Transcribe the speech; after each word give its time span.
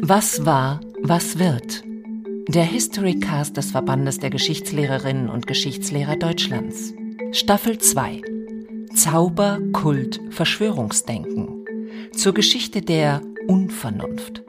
Was 0.00 0.46
war, 0.46 0.80
was 1.02 1.38
wird? 1.38 1.84
Der 2.48 2.64
Historycast 2.64 3.58
des 3.58 3.72
Verbandes 3.72 4.20
der 4.20 4.30
Geschichtslehrerinnen 4.30 5.28
und 5.28 5.46
Geschichtslehrer 5.46 6.16
Deutschlands. 6.16 6.94
Staffel 7.32 7.76
2. 7.76 8.22
Zauber, 8.94 9.60
Kult, 9.74 10.18
Verschwörungsdenken. 10.30 11.66
Zur 12.16 12.32
Geschichte 12.32 12.80
der 12.80 13.20
Unvernunft. 13.46 14.42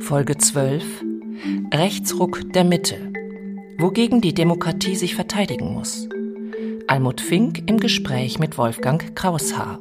Folge 0.00 0.36
12. 0.36 1.02
Rechtsruck 1.72 2.52
der 2.52 2.64
Mitte. 2.64 3.10
Wogegen 3.78 4.20
die 4.20 4.34
Demokratie 4.34 4.96
sich 4.96 5.14
verteidigen 5.14 5.72
muss. 5.72 6.10
Almut 6.88 7.22
Fink 7.22 7.70
im 7.70 7.80
Gespräch 7.80 8.38
mit 8.38 8.58
Wolfgang 8.58 9.16
Kraushaar. 9.16 9.80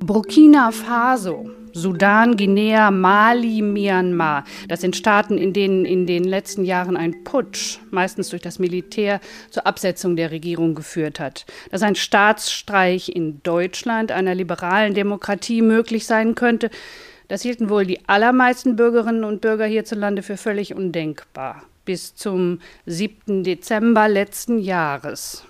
Burkina 0.00 0.70
Faso 0.70 1.50
Sudan, 1.72 2.36
Guinea, 2.36 2.90
Mali, 2.90 3.62
Myanmar. 3.62 4.44
Das 4.68 4.80
sind 4.80 4.96
Staaten, 4.96 5.38
in 5.38 5.52
denen 5.52 5.84
in 5.84 6.06
den 6.06 6.24
letzten 6.24 6.64
Jahren 6.64 6.96
ein 6.96 7.24
Putsch, 7.24 7.78
meistens 7.90 8.30
durch 8.30 8.42
das 8.42 8.58
Militär, 8.58 9.20
zur 9.50 9.66
Absetzung 9.66 10.16
der 10.16 10.30
Regierung 10.30 10.74
geführt 10.74 11.20
hat. 11.20 11.46
Dass 11.70 11.82
ein 11.82 11.94
Staatsstreich 11.94 13.10
in 13.10 13.42
Deutschland, 13.42 14.10
einer 14.12 14.34
liberalen 14.34 14.94
Demokratie, 14.94 15.62
möglich 15.62 16.06
sein 16.06 16.34
könnte, 16.34 16.70
das 17.28 17.42
hielten 17.42 17.68
wohl 17.68 17.84
die 17.84 18.08
allermeisten 18.08 18.76
Bürgerinnen 18.76 19.24
und 19.24 19.40
Bürger 19.40 19.66
hierzulande 19.66 20.22
für 20.22 20.36
völlig 20.36 20.74
undenkbar. 20.74 21.62
Bis 21.84 22.14
zum 22.14 22.60
7. 22.86 23.44
Dezember 23.44 24.08
letzten 24.08 24.58
Jahres. 24.58 25.44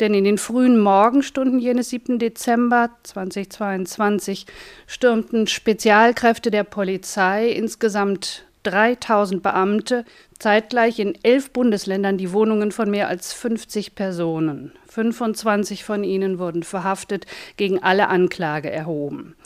Denn 0.00 0.12
in 0.12 0.24
den 0.24 0.38
frühen 0.38 0.78
Morgenstunden 0.78 1.58
jenes 1.58 1.90
7. 1.90 2.18
Dezember 2.18 2.90
2022 3.02 4.46
stürmten 4.86 5.46
Spezialkräfte 5.46 6.50
der 6.50 6.64
Polizei, 6.64 7.48
insgesamt 7.48 8.44
3000 8.64 9.42
Beamte, 9.42 10.04
zeitgleich 10.38 10.98
in 10.98 11.16
elf 11.22 11.50
Bundesländern 11.50 12.18
die 12.18 12.32
Wohnungen 12.32 12.72
von 12.72 12.90
mehr 12.90 13.08
als 13.08 13.32
50 13.32 13.94
Personen. 13.94 14.72
25 14.88 15.84
von 15.84 16.04
ihnen 16.04 16.38
wurden 16.38 16.62
verhaftet, 16.62 17.26
gegen 17.56 17.82
alle 17.82 18.08
Anklage 18.08 18.70
erhoben. 18.70 19.36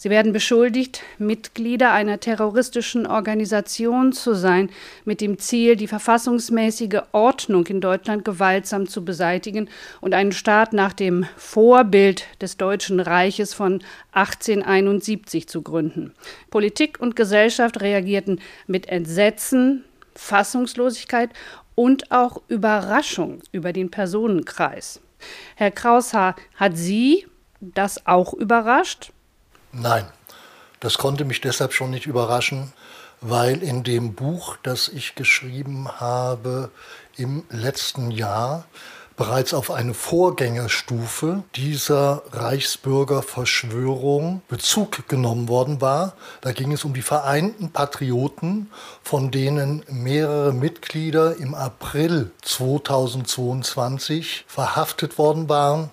Sie 0.00 0.10
werden 0.10 0.32
beschuldigt, 0.32 1.02
Mitglieder 1.18 1.90
einer 1.92 2.20
terroristischen 2.20 3.04
Organisation 3.04 4.12
zu 4.12 4.32
sein, 4.32 4.70
mit 5.04 5.20
dem 5.20 5.40
Ziel, 5.40 5.74
die 5.74 5.88
verfassungsmäßige 5.88 7.00
Ordnung 7.10 7.66
in 7.66 7.80
Deutschland 7.80 8.24
gewaltsam 8.24 8.86
zu 8.86 9.04
beseitigen 9.04 9.68
und 10.00 10.14
einen 10.14 10.30
Staat 10.30 10.72
nach 10.72 10.92
dem 10.92 11.26
Vorbild 11.36 12.26
des 12.40 12.56
Deutschen 12.56 13.00
Reiches 13.00 13.54
von 13.54 13.82
1871 14.12 15.48
zu 15.48 15.62
gründen. 15.62 16.14
Politik 16.48 17.00
und 17.00 17.16
Gesellschaft 17.16 17.80
reagierten 17.80 18.40
mit 18.68 18.86
Entsetzen, 18.88 19.82
Fassungslosigkeit 20.14 21.30
und 21.74 22.12
auch 22.12 22.40
Überraschung 22.46 23.40
über 23.50 23.72
den 23.72 23.90
Personenkreis. 23.90 25.00
Herr 25.56 25.72
Kraushaar, 25.72 26.36
hat 26.54 26.76
Sie 26.76 27.26
das 27.60 28.06
auch 28.06 28.32
überrascht? 28.32 29.10
Nein, 29.80 30.06
das 30.80 30.98
konnte 30.98 31.24
mich 31.24 31.40
deshalb 31.40 31.72
schon 31.72 31.90
nicht 31.90 32.06
überraschen, 32.06 32.72
weil 33.20 33.62
in 33.62 33.84
dem 33.84 34.14
Buch, 34.14 34.56
das 34.62 34.88
ich 34.88 35.14
geschrieben 35.14 35.88
habe 36.00 36.70
im 37.16 37.44
letzten 37.48 38.10
Jahr, 38.10 38.64
bereits 39.16 39.54
auf 39.54 39.70
eine 39.70 39.94
Vorgängerstufe 39.94 41.44
dieser 41.54 42.24
Reichsbürgerverschwörung 42.32 44.42
Bezug 44.48 45.08
genommen 45.08 45.46
worden 45.48 45.80
war. 45.80 46.14
Da 46.40 46.50
ging 46.50 46.72
es 46.72 46.84
um 46.84 46.92
die 46.92 47.02
Vereinten 47.02 47.70
Patrioten, 47.70 48.68
von 49.02 49.30
denen 49.30 49.84
mehrere 49.88 50.52
Mitglieder 50.52 51.36
im 51.36 51.54
April 51.54 52.32
2022 52.42 54.44
verhaftet 54.48 55.18
worden 55.18 55.48
waren 55.48 55.90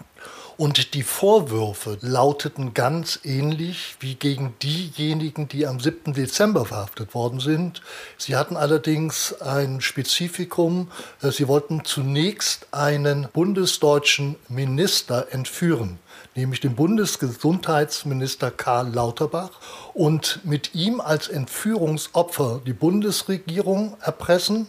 und 0.57 0.93
die 0.93 1.03
Vorwürfe 1.03 1.97
lauteten 2.01 2.73
ganz 2.73 3.19
ähnlich 3.23 3.95
wie 3.99 4.16
gegen 4.16 4.53
diejenigen, 4.61 5.47
die 5.47 5.67
am 5.67 5.79
7. 5.79 6.13
Dezember 6.13 6.66
verhaftet 6.66 7.13
worden 7.13 7.39
sind. 7.39 7.81
Sie 8.17 8.35
hatten 8.35 8.55
allerdings 8.55 9.41
ein 9.41 9.81
Spezifikum. 9.81 10.89
Äh, 11.21 11.31
sie 11.31 11.47
wollten 11.47 11.83
zunächst 11.83 12.67
einen 12.71 13.27
bundesdeutschen 13.33 14.35
Minister 14.49 15.27
entführen 15.31 15.99
nämlich 16.35 16.59
den 16.59 16.75
Bundesgesundheitsminister 16.75 18.51
Karl 18.51 18.93
Lauterbach 18.93 19.51
und 19.93 20.41
mit 20.43 20.75
ihm 20.75 20.99
als 20.99 21.29
Entführungsopfer 21.29 22.61
die 22.66 22.73
Bundesregierung 22.73 23.95
erpressen 24.01 24.67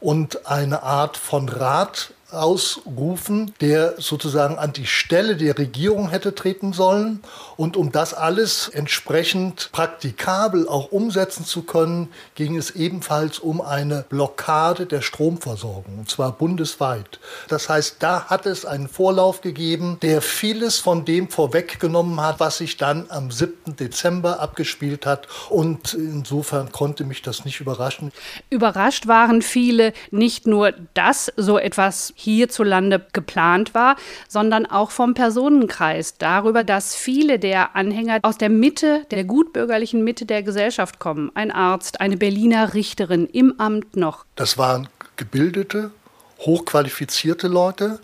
und 0.00 0.46
eine 0.46 0.82
Art 0.82 1.16
von 1.16 1.48
Rat 1.48 2.12
ausrufen, 2.30 3.54
der 3.60 3.94
sozusagen 3.98 4.58
an 4.58 4.72
die 4.72 4.86
Stelle 4.86 5.36
der 5.36 5.56
Regierung 5.56 6.10
hätte 6.10 6.34
treten 6.34 6.72
sollen. 6.72 7.22
Und 7.56 7.76
um 7.76 7.90
das 7.90 8.12
alles 8.12 8.68
entsprechend 8.68 9.70
praktikabel 9.72 10.68
auch 10.68 10.92
umsetzen 10.92 11.44
zu 11.44 11.62
können, 11.62 12.08
ging 12.34 12.56
es 12.56 12.72
ebenfalls 12.72 13.38
um 13.38 13.60
eine 13.60 14.04
Blockade 14.08 14.86
der 14.86 15.00
Stromversorgung, 15.00 15.98
und 15.98 16.10
zwar 16.10 16.32
bundesweit. 16.32 17.18
Das 17.48 17.68
heißt, 17.68 17.96
da 18.00 18.24
hat 18.26 18.46
es 18.46 18.66
einen 18.66 18.88
Vorlauf 18.88 19.40
gegeben, 19.40 19.98
der 20.02 20.20
vieles 20.20 20.78
von 20.78 21.04
dem 21.04 21.28
vorweggenommen 21.28 22.20
hat, 22.20 22.40
was 22.40 22.58
sich 22.58 22.76
dann 22.76 23.06
am 23.08 23.30
7. 23.30 23.76
Dezember 23.76 24.40
abgespielt 24.40 25.06
hat. 25.06 25.28
Und 25.48 25.94
insofern 25.94 26.72
konnte 26.72 27.04
mich 27.04 27.22
das 27.22 27.44
nicht 27.44 27.60
überraschen. 27.60 28.12
Überrascht 28.50 29.06
waren 29.06 29.40
viele 29.40 29.92
nicht 30.10 30.46
nur, 30.46 30.72
dass 30.94 31.32
so 31.36 31.58
etwas 31.58 32.12
hierzulande 32.18 33.06
geplant 33.12 33.74
war, 33.74 33.96
sondern 34.26 34.66
auch 34.66 34.90
vom 34.90 35.14
Personenkreis 35.14 36.18
darüber, 36.18 36.64
dass 36.64 36.96
viele 36.96 37.38
der 37.38 37.76
Anhänger 37.76 38.18
aus 38.22 38.38
der 38.38 38.50
Mitte, 38.50 39.06
der 39.12 39.22
gutbürgerlichen 39.22 40.02
Mitte 40.02 40.26
der 40.26 40.42
Gesellschaft 40.42 40.98
kommen. 40.98 41.30
Ein 41.34 41.52
Arzt, 41.52 42.00
eine 42.00 42.16
Berliner 42.16 42.74
Richterin 42.74 43.26
im 43.26 43.54
Amt 43.60 43.96
noch. 43.96 44.24
Das 44.34 44.58
waren 44.58 44.88
gebildete, 45.16 45.92
hochqualifizierte 46.40 47.46
Leute. 47.46 48.00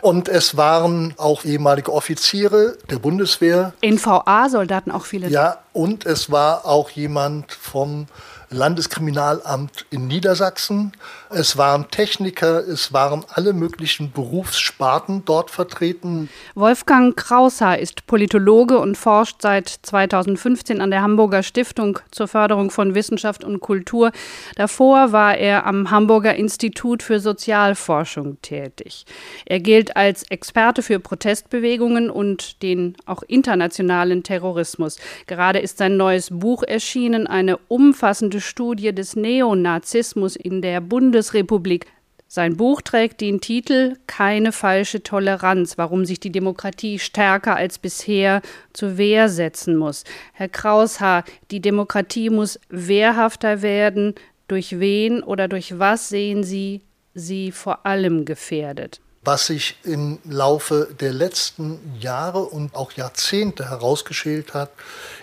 Und 0.00 0.28
es 0.28 0.56
waren 0.56 1.14
auch 1.16 1.44
ehemalige 1.44 1.92
Offiziere 1.92 2.78
der 2.90 3.00
Bundeswehr. 3.00 3.72
NVA-Soldaten 3.82 4.92
auch 4.92 5.04
viele. 5.04 5.28
Ja, 5.28 5.58
und 5.72 6.06
es 6.06 6.30
war 6.30 6.66
auch 6.66 6.90
jemand 6.90 7.50
vom 7.50 8.06
Landeskriminalamt 8.50 9.86
in 9.90 10.06
Niedersachsen. 10.06 10.92
Es 11.30 11.56
waren 11.56 11.90
Techniker, 11.90 12.66
es 12.66 12.92
waren 12.92 13.24
alle 13.28 13.52
möglichen 13.52 14.12
Berufssparten 14.12 15.24
dort 15.24 15.50
vertreten. 15.50 16.28
Wolfgang 16.54 17.16
Kraushaar 17.16 17.78
ist 17.78 18.06
Politologe 18.06 18.78
und 18.78 18.96
forscht 18.96 19.42
seit 19.42 19.68
2015 19.68 20.80
an 20.80 20.90
der 20.90 21.02
Hamburger 21.02 21.42
Stiftung 21.42 21.98
zur 22.12 22.28
Förderung 22.28 22.70
von 22.70 22.94
Wissenschaft 22.94 23.42
und 23.42 23.60
Kultur. 23.60 24.12
Davor 24.54 25.10
war 25.10 25.36
er 25.36 25.66
am 25.66 25.90
Hamburger 25.90 26.36
Institut 26.36 27.02
für 27.02 27.18
Sozialforschung 27.18 28.40
tätig. 28.42 29.06
Er 29.44 29.58
gilt 29.58 29.96
als 29.96 30.22
Experte 30.30 30.82
für 30.82 31.00
Protestbewegungen 31.00 32.10
und 32.10 32.62
den 32.62 32.96
auch 33.06 33.22
internationalen 33.24 34.22
Terrorismus. 34.22 34.98
Gerade 35.26 35.58
ist 35.58 35.78
sein 35.78 35.96
neues 35.96 36.28
Buch 36.30 36.62
erschienen, 36.62 37.26
eine 37.26 37.56
umfassende 37.68 38.35
umfassende 38.36 38.40
Studie 38.40 38.94
des 38.94 39.16
Neonazismus 39.16 40.36
in 40.36 40.62
der 40.62 40.80
Bundesrepublik. 40.80 41.86
Sein 42.28 42.56
Buch 42.56 42.82
trägt 42.82 43.20
den 43.20 43.40
Titel 43.40 43.96
Keine 44.06 44.52
falsche 44.52 45.02
Toleranz, 45.02 45.78
warum 45.78 46.04
sich 46.04 46.20
die 46.20 46.32
Demokratie 46.32 46.98
stärker 46.98 47.56
als 47.56 47.78
bisher 47.78 48.42
zur 48.72 48.98
Wehr 48.98 49.28
setzen 49.28 49.76
muss. 49.76 50.04
Herr 50.32 50.48
Kraushaar, 50.48 51.24
die 51.50 51.60
Demokratie 51.60 52.30
muss 52.30 52.58
wehrhafter 52.68 53.62
werden. 53.62 54.14
Durch 54.48 54.78
wen 54.78 55.22
oder 55.22 55.48
durch 55.48 55.78
was 55.78 56.08
sehen 56.08 56.44
Sie 56.44 56.82
sie 57.14 57.52
vor 57.52 57.86
allem 57.86 58.24
gefährdet? 58.24 59.00
Was 59.26 59.46
sich 59.46 59.74
im 59.82 60.20
Laufe 60.22 60.86
der 61.00 61.12
letzten 61.12 61.80
Jahre 61.98 62.44
und 62.44 62.76
auch 62.76 62.92
Jahrzehnte 62.92 63.68
herausgeschält 63.68 64.54
hat, 64.54 64.70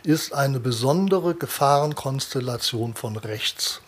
ist 0.04 0.34
eine 0.34 0.60
besondere 0.60 1.36
Gefahrenkonstellation 1.36 2.96
von 2.96 3.16
rechts. 3.16 3.80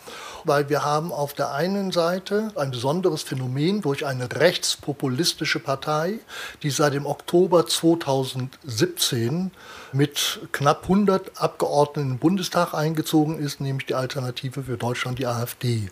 weil 0.45 0.69
wir 0.69 0.85
haben 0.85 1.11
auf 1.11 1.33
der 1.33 1.51
einen 1.51 1.91
Seite 1.91 2.51
ein 2.55 2.71
besonderes 2.71 3.23
Phänomen 3.23 3.81
durch 3.81 4.05
eine 4.05 4.31
rechtspopulistische 4.31 5.59
Partei, 5.59 6.19
die 6.61 6.69
seit 6.69 6.93
dem 6.93 7.07
Oktober 7.07 7.65
2017 7.65 9.51
mit 9.95 10.41
knapp 10.51 10.83
100 10.83 11.41
Abgeordneten 11.41 12.11
im 12.11 12.17
Bundestag 12.17 12.73
eingezogen 12.73 13.39
ist, 13.39 13.61
nämlich 13.61 13.85
die 13.85 13.95
Alternative 13.95 14.63
für 14.63 14.77
Deutschland, 14.77 15.19
die 15.19 15.25
AfD. 15.25 15.89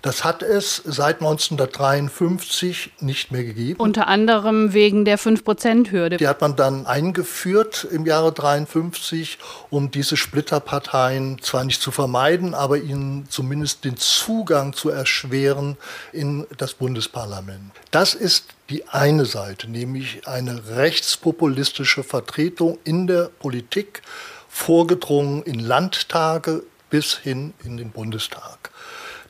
Das 0.00 0.24
hat 0.24 0.42
es 0.42 0.82
seit 0.84 1.20
1953 1.20 2.92
nicht 3.00 3.32
mehr 3.32 3.44
gegeben. 3.44 3.80
Unter 3.80 4.08
anderem 4.08 4.72
wegen 4.72 5.04
der 5.04 5.18
5-Prozent-Hürde. 5.18 6.16
Die 6.16 6.28
hat 6.28 6.40
man 6.40 6.56
dann 6.56 6.86
eingeführt 6.86 7.86
im 7.90 8.06
Jahre 8.06 8.28
1953, 8.28 9.38
um 9.70 9.90
diese 9.90 10.16
Splitterparteien 10.16 11.40
zwar 11.40 11.64
nicht 11.64 11.80
zu 11.80 11.90
vermeiden, 11.90 12.54
aber 12.54 12.78
ihnen 12.78 13.26
zumindest 13.28 13.84
den 13.84 13.96
Zugang 13.96 14.72
zu 14.72 14.88
erschweren 14.88 15.76
in 16.12 16.46
das 16.56 16.74
Bundesparlament. 16.74 17.72
Das 17.90 18.14
ist 18.14 18.53
die 18.70 18.88
eine 18.88 19.26
Seite, 19.26 19.70
nämlich 19.70 20.26
eine 20.26 20.68
rechtspopulistische 20.76 22.02
Vertretung 22.02 22.78
in 22.84 23.06
der 23.06 23.24
Politik, 23.38 24.02
vorgedrungen 24.48 25.42
in 25.42 25.58
Landtage 25.58 26.62
bis 26.90 27.16
hin 27.16 27.54
in 27.64 27.76
den 27.76 27.90
Bundestag. 27.90 28.70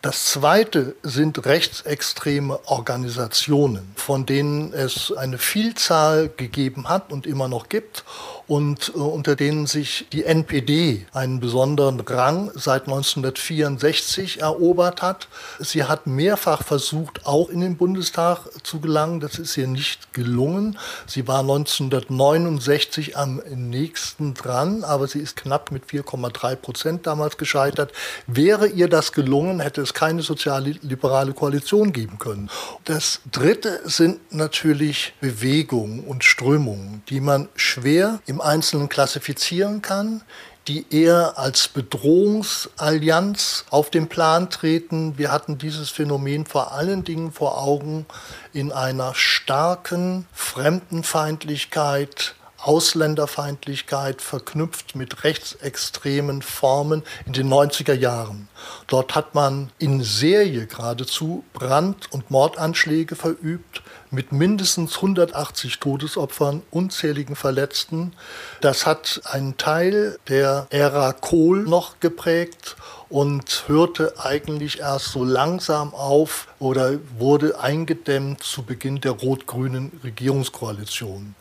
Das 0.02 0.26
zweite 0.26 0.96
sind 1.02 1.46
rechtsextreme 1.46 2.60
Organisationen, 2.66 3.90
von 3.96 4.26
denen 4.26 4.74
es 4.74 5.10
eine 5.16 5.38
Vielzahl 5.38 6.28
gegeben 6.28 6.90
hat 6.90 7.10
und 7.10 7.26
immer 7.26 7.48
noch 7.48 7.70
gibt 7.70 8.04
und 8.46 8.92
äh, 8.94 8.98
unter 8.98 9.36
denen 9.36 9.66
sich 9.66 10.06
die 10.12 10.24
NPD 10.24 11.06
einen 11.12 11.40
besonderen 11.40 12.00
Rang 12.00 12.50
seit 12.54 12.82
1964 12.82 14.40
erobert 14.40 15.02
hat. 15.02 15.28
Sie 15.58 15.84
hat 15.84 16.06
mehrfach 16.06 16.62
versucht, 16.62 17.26
auch 17.26 17.48
in 17.48 17.60
den 17.60 17.76
Bundestag 17.76 18.46
zu 18.62 18.80
gelangen. 18.80 19.20
Das 19.20 19.38
ist 19.38 19.56
ihr 19.56 19.66
nicht 19.66 20.12
gelungen. 20.12 20.78
Sie 21.06 21.26
war 21.26 21.40
1969 21.40 23.16
am 23.16 23.42
nächsten 23.54 24.34
dran, 24.34 24.84
aber 24.84 25.06
sie 25.06 25.20
ist 25.20 25.36
knapp 25.36 25.70
mit 25.70 25.86
4,3 25.86 26.56
Prozent 26.56 27.06
damals 27.06 27.36
gescheitert. 27.36 27.92
Wäre 28.26 28.66
ihr 28.66 28.88
das 28.88 29.12
gelungen, 29.12 29.60
hätte 29.60 29.80
es 29.80 29.94
keine 29.94 30.22
sozialliberale 30.22 31.32
Koalition 31.32 31.92
geben 31.92 32.18
können. 32.18 32.50
Das 32.84 33.20
Dritte 33.30 33.80
sind 33.84 34.32
natürlich 34.32 35.14
Bewegungen 35.20 36.00
und 36.00 36.24
Strömungen, 36.24 37.02
die 37.08 37.20
man 37.20 37.48
schwer 37.54 38.20
im 38.26 38.33
Einzelnen 38.40 38.88
klassifizieren 38.88 39.82
kann, 39.82 40.22
die 40.68 40.86
eher 40.90 41.38
als 41.38 41.68
Bedrohungsallianz 41.68 43.66
auf 43.70 43.90
den 43.90 44.08
Plan 44.08 44.48
treten. 44.48 45.18
Wir 45.18 45.30
hatten 45.30 45.58
dieses 45.58 45.90
Phänomen 45.90 46.46
vor 46.46 46.72
allen 46.72 47.04
Dingen 47.04 47.32
vor 47.32 47.62
Augen 47.62 48.06
in 48.52 48.72
einer 48.72 49.14
starken 49.14 50.26
Fremdenfeindlichkeit, 50.32 52.34
Ausländerfeindlichkeit 52.64 54.22
verknüpft 54.22 54.96
mit 54.96 55.22
rechtsextremen 55.22 56.40
Formen 56.40 57.02
in 57.26 57.34
den 57.34 57.52
90er 57.52 57.92
Jahren. 57.92 58.48
Dort 58.86 59.14
hat 59.14 59.34
man 59.34 59.70
in 59.78 60.02
Serie 60.02 60.66
geradezu 60.66 61.44
Brand- 61.52 62.10
und 62.10 62.30
Mordanschläge 62.30 63.16
verübt 63.16 63.82
mit 64.14 64.32
mindestens 64.32 64.96
180 64.96 65.80
Todesopfern, 65.80 66.62
unzähligen 66.70 67.36
Verletzten. 67.36 68.12
Das 68.60 68.86
hat 68.86 69.20
einen 69.24 69.56
Teil 69.56 70.18
der 70.28 70.66
Ära 70.70 71.12
Kohl 71.12 71.64
noch 71.64 72.00
geprägt 72.00 72.76
und 73.08 73.64
hörte 73.66 74.14
eigentlich 74.18 74.80
erst 74.80 75.06
so 75.06 75.24
langsam 75.24 75.94
auf 75.94 76.48
oder 76.58 76.98
wurde 77.18 77.60
eingedämmt 77.60 78.42
zu 78.42 78.62
Beginn 78.62 79.00
der 79.00 79.12
rot-grünen 79.12 79.92
Regierungskoalition. 80.02 81.34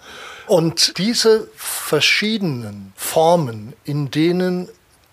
Und 0.47 0.97
diese 0.97 1.47
verschiedenen 1.55 2.93
Formen, 2.95 3.73
in 3.85 4.11
denen 4.11 4.67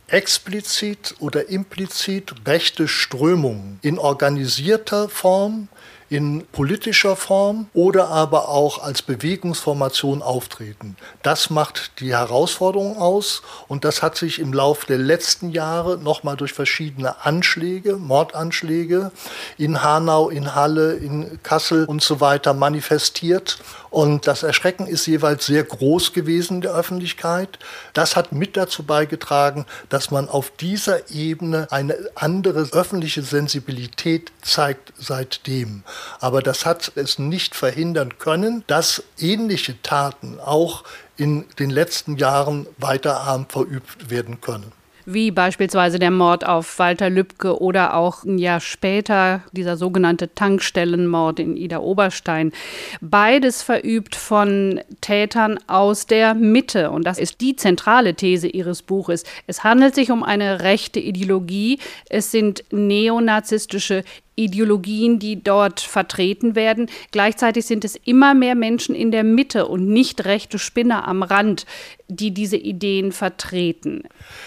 explizit 0.08 1.14
oder 1.20 1.48
implizit 1.48 2.34
rechte 2.46 2.88
Strömungen 2.88 3.78
in 3.82 3.98
organisierter 3.98 5.08
Form 5.08 5.68
in 6.10 6.44
politischer 6.50 7.14
Form 7.14 7.68
oder 7.72 8.08
aber 8.08 8.48
auch 8.48 8.82
als 8.82 9.00
Bewegungsformation 9.00 10.22
auftreten. 10.22 10.96
Das 11.22 11.50
macht 11.50 12.00
die 12.00 12.10
Herausforderung 12.10 12.98
aus 12.98 13.42
und 13.68 13.84
das 13.84 14.02
hat 14.02 14.16
sich 14.16 14.40
im 14.40 14.52
Laufe 14.52 14.86
der 14.88 14.98
letzten 14.98 15.50
Jahre 15.50 15.98
nochmal 15.98 16.36
durch 16.36 16.52
verschiedene 16.52 17.24
Anschläge, 17.24 17.96
Mordanschläge 17.96 19.12
in 19.56 19.84
Hanau, 19.84 20.30
in 20.30 20.56
Halle, 20.56 20.94
in 20.94 21.40
Kassel 21.44 21.84
und 21.84 22.02
so 22.02 22.20
weiter 22.20 22.54
manifestiert. 22.54 23.58
Und 23.90 24.28
das 24.28 24.44
Erschrecken 24.44 24.86
ist 24.86 25.06
jeweils 25.06 25.46
sehr 25.46 25.64
groß 25.64 26.12
gewesen 26.12 26.60
der 26.60 26.74
Öffentlichkeit. 26.74 27.58
Das 27.92 28.14
hat 28.14 28.32
mit 28.32 28.56
dazu 28.56 28.84
beigetragen, 28.84 29.66
dass 29.88 30.10
man 30.12 30.28
auf 30.28 30.52
dieser 30.60 31.10
Ebene 31.10 31.66
eine 31.70 31.96
andere 32.14 32.68
öffentliche 32.72 33.22
Sensibilität 33.22 34.30
zeigt 34.42 34.92
seitdem. 34.96 35.82
Aber 36.20 36.40
das 36.40 36.64
hat 36.64 36.92
es 36.94 37.18
nicht 37.18 37.56
verhindern 37.56 38.18
können, 38.18 38.62
dass 38.68 39.02
ähnliche 39.18 39.80
Taten 39.82 40.38
auch 40.38 40.84
in 41.16 41.46
den 41.58 41.70
letzten 41.70 42.16
Jahren 42.16 42.66
weiter 42.78 43.26
haben 43.26 43.46
verübt 43.48 44.08
werden 44.08 44.40
können 44.40 44.72
wie 45.12 45.30
beispielsweise 45.30 45.98
der 45.98 46.10
Mord 46.10 46.46
auf 46.46 46.78
Walter 46.78 47.10
Lübcke 47.10 47.60
oder 47.60 47.94
auch 47.94 48.24
ein 48.24 48.38
Jahr 48.38 48.60
später 48.60 49.42
dieser 49.52 49.76
sogenannte 49.76 50.34
Tankstellenmord 50.34 51.40
in 51.40 51.56
Ida 51.56 51.78
Oberstein. 51.78 52.52
Beides 53.00 53.62
verübt 53.62 54.14
von 54.16 54.80
Tätern 55.00 55.58
aus 55.66 56.06
der 56.06 56.34
Mitte. 56.34 56.90
Und 56.90 57.04
das 57.04 57.18
ist 57.18 57.40
die 57.40 57.56
zentrale 57.56 58.14
These 58.14 58.48
Ihres 58.48 58.82
Buches. 58.82 59.24
Es 59.46 59.64
handelt 59.64 59.94
sich 59.94 60.10
um 60.10 60.22
eine 60.22 60.62
rechte 60.62 61.00
Ideologie. 61.00 61.78
Es 62.08 62.30
sind 62.30 62.64
neonazistische 62.70 64.04
Ideologien, 64.36 65.18
die 65.18 65.42
dort 65.42 65.80
vertreten 65.80 66.54
werden. 66.54 66.88
Gleichzeitig 67.10 67.66
sind 67.66 67.84
es 67.84 67.96
immer 68.04 68.34
mehr 68.34 68.54
Menschen 68.54 68.94
in 68.94 69.10
der 69.10 69.24
Mitte 69.24 69.66
und 69.66 69.86
nicht 69.88 70.24
rechte 70.24 70.58
Spinner 70.58 71.06
am 71.06 71.22
Rand, 71.22 71.66
die 72.08 72.32
diese 72.32 72.56
Ideen 72.56 73.12
vertreten. 73.12 74.02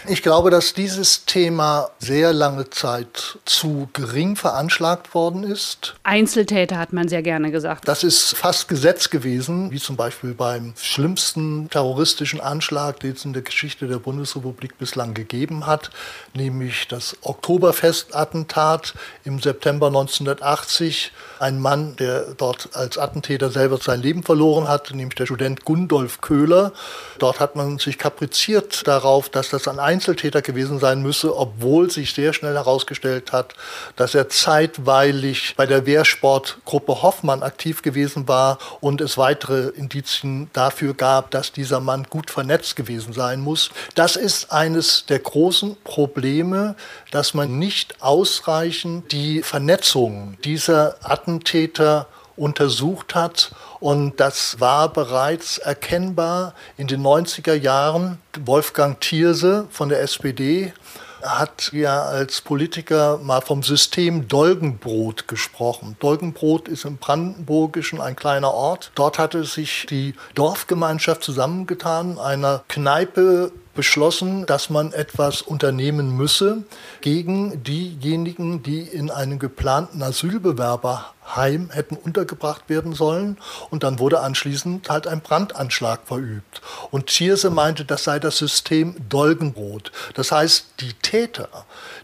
Ich 0.08 0.22
glaube, 0.22 0.50
dass 0.50 0.74
dieses 0.74 1.26
Thema 1.26 1.90
sehr 2.00 2.34
lange 2.34 2.70
Zeit 2.70 3.40
zu 3.46 3.88
gering 3.94 4.36
veranschlagt 4.36 5.14
worden 5.14 5.44
ist. 5.44 5.96
Einzeltäter 6.04 6.78
hat 6.78 6.92
man 6.94 7.08
sehr 7.08 7.22
gerne 7.22 7.52
gesagt. 7.52 7.88
Das 7.88 8.04
ist 8.04 8.36
fast 8.36 8.68
Gesetz 8.68 9.10
gewesen, 9.10 9.72
wie 9.72 9.80
zum 9.80 9.96
Beispiel 9.96 10.34
beim 10.34 10.74
schlimmsten 10.78 11.70
terroristischen 11.70 12.42
Anschlag, 12.42 13.00
den 13.00 13.14
es 13.14 13.26
in 13.26 13.34
der 13.34 13.44
Geschichte 13.44 13.88
der 13.88 14.00
Bundesrepublik 14.00 14.78
bislang 14.78 15.14
gegeben 15.14 15.66
hat, 15.66 15.90
nämlich 16.34 16.88
das 16.88 17.16
Oktoberfestattentat 17.22 18.94
im 19.24 19.40
September 19.40 19.83
November 19.90 20.00
1980 20.00 21.12
ein 21.40 21.60
Mann, 21.60 21.96
der 21.98 22.36
dort 22.38 22.70
als 22.74 22.98
Attentäter 22.98 23.50
selber 23.50 23.78
sein 23.78 24.02
Leben 24.02 24.24
verloren 24.24 24.70
hat, 24.70 24.92
nämlich 24.92 25.16
der 25.16 25.26
Student 25.26 25.66
Gundolf 25.66 26.22
Köhler. 26.22 26.72
Dort 27.20 27.42
hat 27.42 27.56
man 27.58 27.80
sich 27.80 27.98
kapriziert 27.98 28.88
darauf, 28.88 29.28
dass 29.30 29.50
das 29.50 29.68
ein 29.68 29.80
Einzeltäter 29.80 30.42
gewesen 30.42 30.80
sein 30.80 31.02
müsse, 31.02 31.36
obwohl 31.36 31.92
sich 31.92 32.14
sehr 32.14 32.32
schnell 32.34 32.54
herausgestellt 32.54 33.34
hat, 33.34 33.56
dass 33.98 34.16
er 34.16 34.30
zeitweilig 34.30 35.56
bei 35.58 35.66
der 35.66 35.86
Wehrsportgruppe 35.86 37.02
Hoffmann 37.02 37.44
aktiv 37.44 37.82
gewesen 37.82 38.28
war 38.28 38.58
und 38.80 39.02
es 39.02 39.18
weitere 39.18 39.70
Indizien 39.70 40.50
dafür 40.54 40.94
gab, 40.94 41.32
dass 41.32 41.52
dieser 41.52 41.82
Mann 41.82 42.06
gut 42.10 42.32
vernetzt 42.32 42.78
gewesen 42.78 43.12
sein 43.12 43.42
muss. 43.42 43.70
Das 43.96 44.16
ist 44.16 44.52
eines 44.52 45.06
der 45.08 45.20
großen 45.20 45.76
Probleme, 45.84 46.76
dass 47.12 47.34
man 47.34 47.60
nicht 47.60 48.02
ausreichend 48.02 49.12
die 49.12 49.42
Vernetzung 49.42 49.63
Vernetzung 49.64 50.36
dieser 50.44 50.98
Attentäter 51.04 52.08
untersucht 52.36 53.16
hat. 53.16 53.56
Und 53.80 54.20
das 54.20 54.60
war 54.60 54.92
bereits 54.92 55.58
erkennbar 55.58 56.54
in 56.76 56.88
den 56.88 57.02
90er 57.02 57.54
Jahren. 57.54 58.18
Wolfgang 58.44 59.00
Thierse 59.00 59.66
von 59.72 59.88
der 59.88 60.02
SPD 60.02 60.74
hat 61.22 61.72
ja 61.72 62.04
als 62.04 62.42
Politiker 62.42 63.20
mal 63.20 63.40
vom 63.40 63.64
System 63.64 64.28
Dolgenbrot 64.28 65.30
gesprochen. 65.30 65.96
Dolgenbrot 66.02 66.68
ist 66.68 66.84
im 66.84 66.98
Brandenburgischen 66.98 68.02
ein 68.02 68.18
kleiner 68.18 68.54
Ort. 68.54 68.92
Dort 68.96 69.18
hatte 69.18 69.46
sich 69.46 69.86
die 69.90 70.14
Dorfgemeinschaft 70.36 71.24
zusammengetan, 71.24 72.20
einer 72.20 72.66
Kneipe 72.68 73.54
beschlossen, 73.76 74.46
dass 74.46 74.70
man 74.70 74.94
etwas 74.94 75.42
unternehmen 75.42 76.16
müsse 76.16 76.64
gegen 77.02 77.64
diejenigen, 77.64 78.64
die 78.64 78.82
in 78.82 79.10
einem 79.10 79.40
geplanten 79.40 80.02
Asylbewerber 80.02 81.13
Heim 81.36 81.70
hätten 81.72 81.96
untergebracht 81.96 82.70
werden 82.70 82.94
sollen. 82.94 83.38
Und 83.70 83.84
dann 83.84 84.00
wurde 84.00 84.20
anschließend 84.20 84.90
halt 84.90 85.08
ein 85.08 85.22
Brandanschlag 85.22 86.02
verübt. 86.06 86.62
Und 86.92 87.08
Thierse 87.08 87.50
meinte, 87.50 87.86
das 87.86 88.04
sei 88.04 88.20
das 88.20 88.38
System 88.38 88.96
Dolgenbrot. 89.10 89.92
Das 90.14 90.32
heißt, 90.32 90.66
die 90.80 90.94
Täter, 90.94 91.50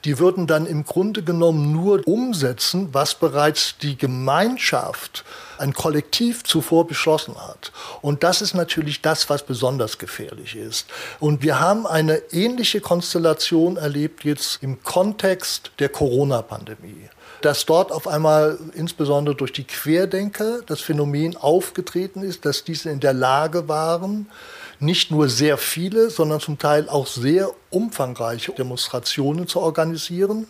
die 0.05 0.19
würden 0.19 0.47
dann 0.47 0.65
im 0.65 0.85
Grunde 0.85 1.23
genommen 1.23 1.71
nur 1.71 2.07
umsetzen, 2.07 2.89
was 2.93 3.15
bereits 3.15 3.77
die 3.77 3.97
Gemeinschaft 3.97 5.23
ein 5.59 5.73
Kollektiv 5.73 6.43
zuvor 6.43 6.87
beschlossen 6.87 7.35
hat. 7.35 7.71
Und 8.01 8.23
das 8.23 8.41
ist 8.41 8.53
natürlich 8.53 9.01
das, 9.01 9.29
was 9.29 9.43
besonders 9.43 9.97
gefährlich 9.97 10.55
ist. 10.55 10.87
Und 11.19 11.43
wir 11.43 11.59
haben 11.59 11.85
eine 11.85 12.17
ähnliche 12.31 12.81
Konstellation 12.81 13.77
erlebt 13.77 14.23
jetzt 14.23 14.63
im 14.63 14.81
Kontext 14.83 15.71
der 15.79 15.89
Corona-Pandemie 15.89 17.09
dass 17.41 17.65
dort 17.65 17.91
auf 17.91 18.07
einmal 18.07 18.57
insbesondere 18.73 19.35
durch 19.35 19.53
die 19.53 19.63
Querdenker 19.63 20.61
das 20.65 20.81
Phänomen 20.81 21.37
aufgetreten 21.37 22.23
ist, 22.23 22.45
dass 22.45 22.63
diese 22.63 22.89
in 22.89 22.99
der 22.99 23.13
Lage 23.13 23.67
waren, 23.67 24.27
nicht 24.81 25.11
nur 25.11 25.27
sehr 25.27 25.57
viele, 25.57 26.09
sondern 26.09 26.39
zum 26.39 26.57
Teil 26.57 26.87
auch 26.87 27.05
sehr 27.05 27.51
umfangreiche 27.69 28.53
Demonstrationen 28.53 29.47
zu 29.47 29.59
organisieren, 29.59 30.47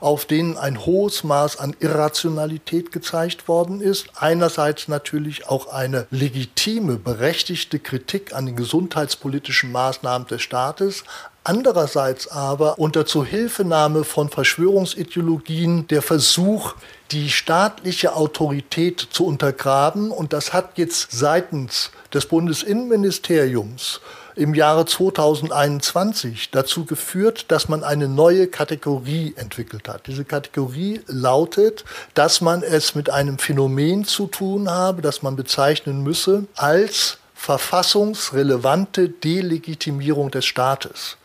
auf 0.00 0.26
denen 0.26 0.56
ein 0.56 0.84
hohes 0.84 1.22
Maß 1.22 1.58
an 1.58 1.76
Irrationalität 1.78 2.90
gezeigt 2.90 3.46
worden 3.46 3.80
ist. 3.80 4.08
Einerseits 4.16 4.88
natürlich 4.88 5.48
auch 5.48 5.72
eine 5.72 6.06
legitime, 6.10 6.96
berechtigte 6.96 7.78
Kritik 7.78 8.34
an 8.34 8.46
den 8.46 8.56
gesundheitspolitischen 8.56 9.70
Maßnahmen 9.70 10.26
des 10.26 10.42
Staates, 10.42 11.04
Andererseits 11.48 12.28
aber 12.28 12.78
unter 12.78 13.06
Zuhilfenahme 13.06 14.04
von 14.04 14.28
Verschwörungsideologien 14.28 15.88
der 15.88 16.02
Versuch, 16.02 16.74
die 17.10 17.30
staatliche 17.30 18.14
Autorität 18.14 19.08
zu 19.10 19.24
untergraben. 19.24 20.10
Und 20.10 20.34
das 20.34 20.52
hat 20.52 20.76
jetzt 20.76 21.10
seitens 21.10 21.90
des 22.12 22.26
Bundesinnenministeriums 22.26 24.02
im 24.36 24.52
Jahre 24.54 24.84
2021 24.84 26.50
dazu 26.50 26.84
geführt, 26.84 27.46
dass 27.48 27.70
man 27.70 27.82
eine 27.82 28.08
neue 28.08 28.48
Kategorie 28.48 29.32
entwickelt 29.38 29.88
hat. 29.88 30.06
Diese 30.06 30.26
Kategorie 30.26 31.00
lautet, 31.06 31.86
dass 32.12 32.42
man 32.42 32.62
es 32.62 32.94
mit 32.94 33.08
einem 33.08 33.38
Phänomen 33.38 34.04
zu 34.04 34.26
tun 34.26 34.68
habe, 34.68 35.00
das 35.00 35.22
man 35.22 35.34
bezeichnen 35.34 36.02
müsse 36.02 36.44
als 36.56 37.16
verfassungsrelevante 37.34 39.08
Delegitimierung 39.08 40.30
des 40.30 40.44
Staates. 40.44 41.16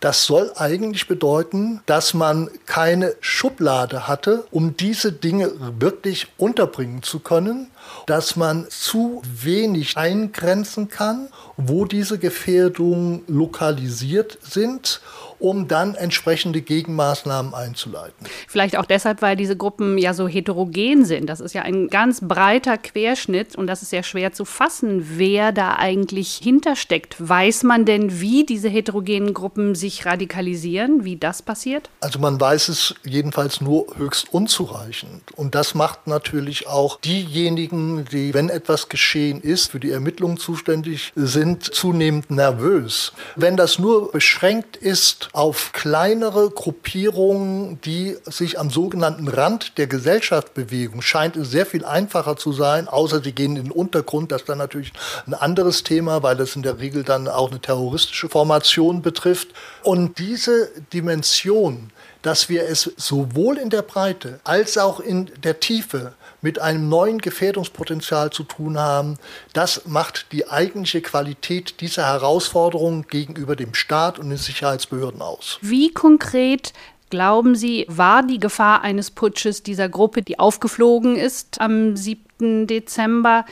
Das 0.00 0.24
soll 0.24 0.52
eigentlich 0.56 1.08
bedeuten, 1.08 1.80
dass 1.86 2.14
man 2.14 2.50
keine 2.66 3.16
Schublade 3.20 4.06
hatte, 4.06 4.44
um 4.52 4.76
diese 4.76 5.12
Dinge 5.12 5.50
wirklich 5.80 6.28
unterbringen 6.36 7.02
zu 7.02 7.18
können, 7.18 7.70
dass 8.06 8.36
man 8.36 8.66
zu 8.68 9.22
wenig 9.24 9.96
eingrenzen 9.96 10.88
kann, 10.88 11.28
wo 11.58 11.84
diese 11.84 12.18
Gefährdungen 12.18 13.22
lokalisiert 13.26 14.38
sind 14.40 15.00
um 15.38 15.68
dann 15.68 15.94
entsprechende 15.94 16.60
Gegenmaßnahmen 16.60 17.54
einzuleiten. 17.54 18.26
Vielleicht 18.46 18.76
auch 18.76 18.86
deshalb, 18.86 19.22
weil 19.22 19.36
diese 19.36 19.56
Gruppen 19.56 19.98
ja 19.98 20.14
so 20.14 20.26
heterogen 20.26 21.04
sind. 21.04 21.28
Das 21.28 21.40
ist 21.40 21.54
ja 21.54 21.62
ein 21.62 21.88
ganz 21.88 22.20
breiter 22.20 22.78
Querschnitt 22.78 23.56
und 23.56 23.66
das 23.66 23.82
ist 23.82 23.90
sehr 23.90 24.02
schwer 24.02 24.32
zu 24.32 24.44
fassen, 24.44 25.18
wer 25.18 25.52
da 25.52 25.76
eigentlich 25.76 26.34
hintersteckt. 26.42 27.16
Weiß 27.18 27.62
man 27.62 27.84
denn, 27.84 28.20
wie 28.20 28.44
diese 28.44 28.68
heterogenen 28.68 29.34
Gruppen 29.34 29.74
sich 29.74 30.06
radikalisieren, 30.06 31.04
wie 31.04 31.16
das 31.16 31.42
passiert? 31.42 31.90
Also 32.00 32.18
man 32.18 32.40
weiß 32.40 32.68
es 32.68 32.94
jedenfalls 33.04 33.60
nur 33.60 33.86
höchst 33.96 34.32
unzureichend. 34.32 35.22
Und 35.36 35.54
das 35.54 35.74
macht 35.74 36.06
natürlich 36.06 36.66
auch 36.66 37.00
diejenigen, 37.00 38.04
die, 38.06 38.34
wenn 38.34 38.48
etwas 38.48 38.88
geschehen 38.88 39.40
ist, 39.40 39.70
für 39.70 39.80
die 39.80 39.90
Ermittlungen 39.90 40.36
zuständig 40.36 41.12
sind, 41.14 41.47
zunehmend 41.60 42.30
nervös. 42.30 43.12
Wenn 43.36 43.56
das 43.56 43.78
nur 43.78 44.12
beschränkt 44.12 44.76
ist 44.76 45.30
auf 45.32 45.72
kleinere 45.72 46.50
Gruppierungen, 46.50 47.80
die 47.82 48.16
sich 48.24 48.58
am 48.58 48.70
sogenannten 48.70 49.28
Rand 49.28 49.78
der 49.78 49.86
Gesellschaft 49.86 50.54
bewegen, 50.54 51.00
scheint 51.00 51.36
es 51.36 51.50
sehr 51.50 51.64
viel 51.64 51.84
einfacher 51.84 52.36
zu 52.36 52.52
sein, 52.52 52.88
außer 52.88 53.22
sie 53.22 53.32
gehen 53.32 53.56
in 53.56 53.64
den 53.64 53.72
Untergrund. 53.72 54.30
Das 54.32 54.42
ist 54.42 54.48
dann 54.48 54.58
natürlich 54.58 54.92
ein 55.26 55.34
anderes 55.34 55.82
Thema, 55.84 56.22
weil 56.22 56.36
das 56.36 56.56
in 56.56 56.62
der 56.62 56.78
Regel 56.78 57.04
dann 57.04 57.28
auch 57.28 57.50
eine 57.50 57.60
terroristische 57.60 58.28
Formation 58.28 59.00
betrifft. 59.00 59.48
Und 59.82 60.18
diese 60.18 60.70
Dimension, 60.92 61.90
dass 62.22 62.48
wir 62.48 62.68
es 62.68 62.92
sowohl 62.96 63.58
in 63.58 63.70
der 63.70 63.82
Breite 63.82 64.40
als 64.44 64.76
auch 64.76 65.00
in 65.00 65.30
der 65.42 65.60
Tiefe 65.60 66.14
mit 66.40 66.60
einem 66.60 66.88
neuen 66.88 67.18
Gefährdungspotenzial 67.18 68.30
zu 68.30 68.44
tun 68.44 68.78
haben. 68.78 69.18
Das 69.52 69.86
macht 69.86 70.26
die 70.32 70.48
eigentliche 70.48 71.00
Qualität 71.00 71.80
dieser 71.80 72.06
Herausforderung 72.06 73.06
gegenüber 73.08 73.56
dem 73.56 73.74
Staat 73.74 74.18
und 74.18 74.28
den 74.30 74.38
Sicherheitsbehörden 74.38 75.22
aus. 75.22 75.58
Wie 75.62 75.92
konkret 75.92 76.72
Glauben 77.10 77.54
Sie, 77.54 77.86
war 77.88 78.22
die 78.22 78.38
Gefahr 78.38 78.82
eines 78.82 79.10
Putsches 79.10 79.62
dieser 79.62 79.88
Gruppe, 79.88 80.20
die 80.20 80.38
aufgeflogen 80.38 81.16
ist 81.16 81.58
am 81.58 81.96
7. 81.96 82.66
Dezember, 82.66 83.46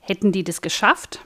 hätten 0.00 0.32
die 0.32 0.44
das 0.44 0.62
geschafft? 0.62 1.20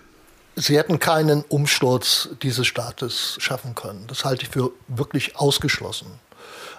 Sie 0.57 0.77
hätten 0.77 0.99
keinen 0.99 1.43
Umsturz 1.43 2.31
dieses 2.43 2.67
Staates 2.67 3.37
schaffen 3.39 3.77
können. 3.77 4.05
Das 4.09 4.25
halte 4.25 4.43
ich 4.45 4.49
für 4.49 4.73
wirklich 4.89 5.37
ausgeschlossen. 5.37 6.09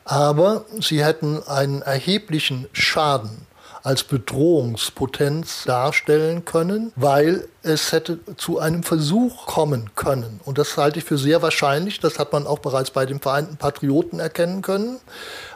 Aber 0.03 0.65
sie 0.79 1.03
hätten 1.03 1.41
einen 1.43 1.81
erheblichen 1.83 2.67
Schaden 2.73 3.46
als 3.87 4.03
Bedrohungspotenz 4.03 5.63
darstellen 5.63 6.43
können, 6.43 6.91
weil 6.97 7.47
es 7.63 7.93
hätte 7.93 8.19
zu 8.35 8.59
einem 8.59 8.83
Versuch 8.83 9.45
kommen 9.45 9.91
können. 9.95 10.41
Und 10.43 10.57
das 10.57 10.75
halte 10.75 10.99
ich 10.99 11.05
für 11.05 11.17
sehr 11.17 11.41
wahrscheinlich. 11.41 12.01
Das 12.01 12.19
hat 12.19 12.33
man 12.33 12.47
auch 12.47 12.59
bereits 12.59 12.91
bei 12.91 13.05
den 13.05 13.21
Vereinten 13.21 13.55
Patrioten 13.55 14.19
erkennen 14.19 14.61
können. 14.61 14.97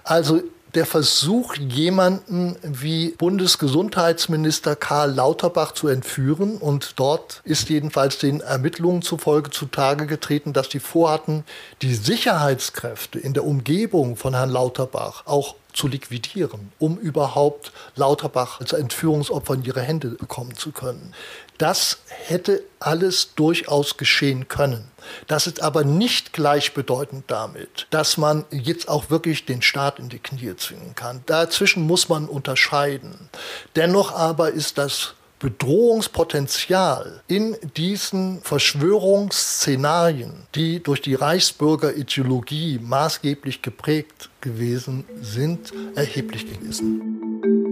Also 0.05 0.41
der 0.75 0.85
Versuch, 0.85 1.55
jemanden 1.55 2.55
wie 2.63 3.09
Bundesgesundheitsminister 3.17 4.77
Karl 4.77 5.11
Lauterbach 5.11 5.73
zu 5.73 5.89
entführen. 5.89 6.57
Und 6.57 6.93
dort 6.95 7.41
ist 7.43 7.69
jedenfalls 7.69 8.17
den 8.19 8.39
Ermittlungen 8.39 9.01
zufolge 9.01 9.49
zutage 9.49 10.07
getreten, 10.07 10.53
dass 10.53 10.69
die 10.69 10.79
vorhatten, 10.79 11.43
die 11.81 11.93
Sicherheitskräfte 11.93 13.19
in 13.19 13.33
der 13.33 13.45
Umgebung 13.45 14.15
von 14.15 14.33
Herrn 14.33 14.49
Lauterbach 14.49 15.23
auch 15.25 15.55
zu 15.73 15.87
liquidieren, 15.87 16.71
um 16.79 16.97
überhaupt 16.97 17.71
Lauterbach 17.95 18.59
als 18.59 18.73
Entführungsopfer 18.73 19.53
in 19.53 19.63
ihre 19.63 19.81
Hände 19.81 20.09
bekommen 20.09 20.55
zu 20.55 20.71
können. 20.71 21.13
Das 21.57 21.99
hätte 22.07 22.63
alles 22.79 23.35
durchaus 23.35 23.97
geschehen 23.97 24.47
können. 24.47 24.89
Das 25.27 25.45
ist 25.47 25.61
aber 25.61 25.83
nicht 25.83 26.33
gleichbedeutend 26.33 27.25
damit, 27.27 27.87
dass 27.91 28.17
man 28.17 28.45
jetzt 28.49 28.89
auch 28.89 29.09
wirklich 29.09 29.45
den 29.45 29.61
Staat 29.61 29.99
in 29.99 30.09
die 30.09 30.19
Knie 30.19 30.55
zwingen 30.55 30.95
kann. 30.95 31.21
Dazwischen 31.27 31.85
muss 31.85 32.09
man 32.09 32.27
unterscheiden. 32.27 33.29
Dennoch 33.75 34.11
aber 34.11 34.51
ist 34.51 34.77
das 34.77 35.13
Bedrohungspotenzial 35.41 37.21
in 37.27 37.57
diesen 37.75 38.41
Verschwörungsszenarien, 38.41 40.33
die 40.53 40.83
durch 40.83 41.01
die 41.01 41.15
Reichsbürgerideologie 41.15 42.79
maßgeblich 42.79 43.63
geprägt 43.63 44.29
gewesen 44.39 45.03
sind, 45.21 45.73
erheblich 45.95 46.45
gewesen. 46.45 47.70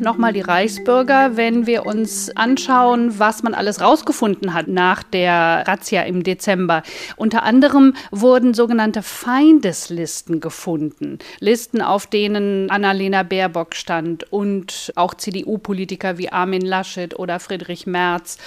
Nochmal 0.00 0.32
die 0.32 0.40
Reichsbürger, 0.40 1.36
wenn 1.36 1.66
wir 1.66 1.86
uns 1.86 2.34
anschauen, 2.36 3.18
was 3.18 3.42
man 3.42 3.54
alles 3.54 3.80
rausgefunden 3.80 4.54
hat 4.54 4.68
nach 4.68 5.02
der 5.02 5.64
Razzia 5.66 6.02
im 6.02 6.22
Dezember. 6.22 6.82
Unter 7.16 7.42
anderem 7.42 7.94
wurden 8.10 8.54
sogenannte 8.54 9.02
Feindeslisten 9.02 10.40
gefunden. 10.40 11.18
Listen, 11.38 11.82
auf 11.82 12.06
denen 12.06 12.70
Annalena 12.70 13.22
Baerbock 13.22 13.74
stand 13.74 14.32
und 14.32 14.92
auch 14.96 15.14
CDU-Politiker 15.14 16.18
wie 16.18 16.30
Armin 16.30 16.62
Laschet 16.62 17.18
oder 17.18 17.40
Friedrich 17.40 17.86
Merz, 17.86 18.38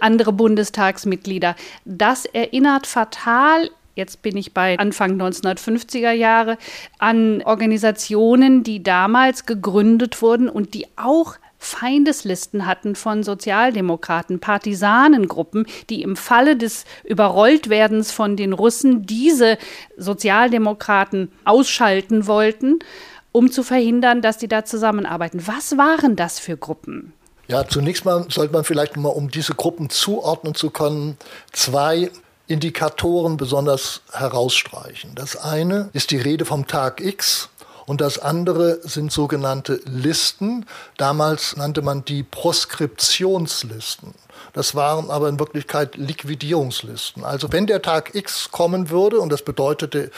andere 0.00 0.32
Bundestagsmitglieder. 0.32 1.56
Das 1.84 2.24
erinnert 2.24 2.86
fatal 2.86 3.70
jetzt 3.94 4.22
bin 4.22 4.36
ich 4.36 4.54
bei 4.54 4.78
Anfang 4.78 5.20
1950er 5.20 6.12
Jahre, 6.12 6.58
an 6.98 7.42
Organisationen, 7.42 8.62
die 8.62 8.82
damals 8.82 9.46
gegründet 9.46 10.22
wurden 10.22 10.48
und 10.48 10.74
die 10.74 10.86
auch 10.96 11.36
Feindeslisten 11.64 12.66
hatten 12.66 12.94
von 12.94 13.22
Sozialdemokraten, 13.22 14.38
Partisanengruppen, 14.38 15.66
die 15.88 16.02
im 16.02 16.14
Falle 16.14 16.56
des 16.56 16.84
Überrolltwerdens 17.04 18.12
von 18.12 18.36
den 18.36 18.52
Russen 18.52 19.06
diese 19.06 19.56
Sozialdemokraten 19.96 21.32
ausschalten 21.44 22.26
wollten, 22.26 22.80
um 23.32 23.50
zu 23.50 23.62
verhindern, 23.62 24.20
dass 24.20 24.36
die 24.36 24.46
da 24.46 24.64
zusammenarbeiten. 24.64 25.46
Was 25.46 25.78
waren 25.78 26.16
das 26.16 26.38
für 26.38 26.56
Gruppen? 26.56 27.14
Ja, 27.48 27.66
zunächst 27.66 28.04
mal 28.04 28.26
sollte 28.28 28.52
man 28.52 28.64
vielleicht 28.64 28.96
mal, 28.96 29.08
um 29.08 29.30
diese 29.30 29.54
Gruppen 29.54 29.90
zuordnen 29.90 30.54
zu 30.54 30.70
können, 30.70 31.16
zwei 31.52 32.10
Indikatoren 32.46 33.36
besonders 33.36 34.02
herausstreichen. 34.12 35.14
Das 35.14 35.36
eine 35.36 35.88
ist 35.92 36.10
die 36.10 36.18
Rede 36.18 36.44
vom 36.44 36.66
Tag 36.66 37.00
X 37.00 37.48
und 37.86 38.00
das 38.00 38.18
andere 38.18 38.80
sind 38.82 39.12
sogenannte 39.12 39.80
Listen. 39.84 40.66
Damals 40.96 41.56
nannte 41.56 41.82
man 41.82 42.04
die 42.04 42.22
Proskriptionslisten. 42.22 44.14
Das 44.52 44.74
waren 44.74 45.10
aber 45.10 45.28
in 45.28 45.38
Wirklichkeit 45.38 45.96
Liquidierungslisten. 45.96 47.24
Also 47.24 47.52
wenn 47.52 47.66
der 47.66 47.82
Tag 47.82 48.14
X 48.14 48.50
kommen 48.50 48.90
würde, 48.90 49.20
und 49.20 49.30
das 49.30 49.42
bedeutete 49.42 50.10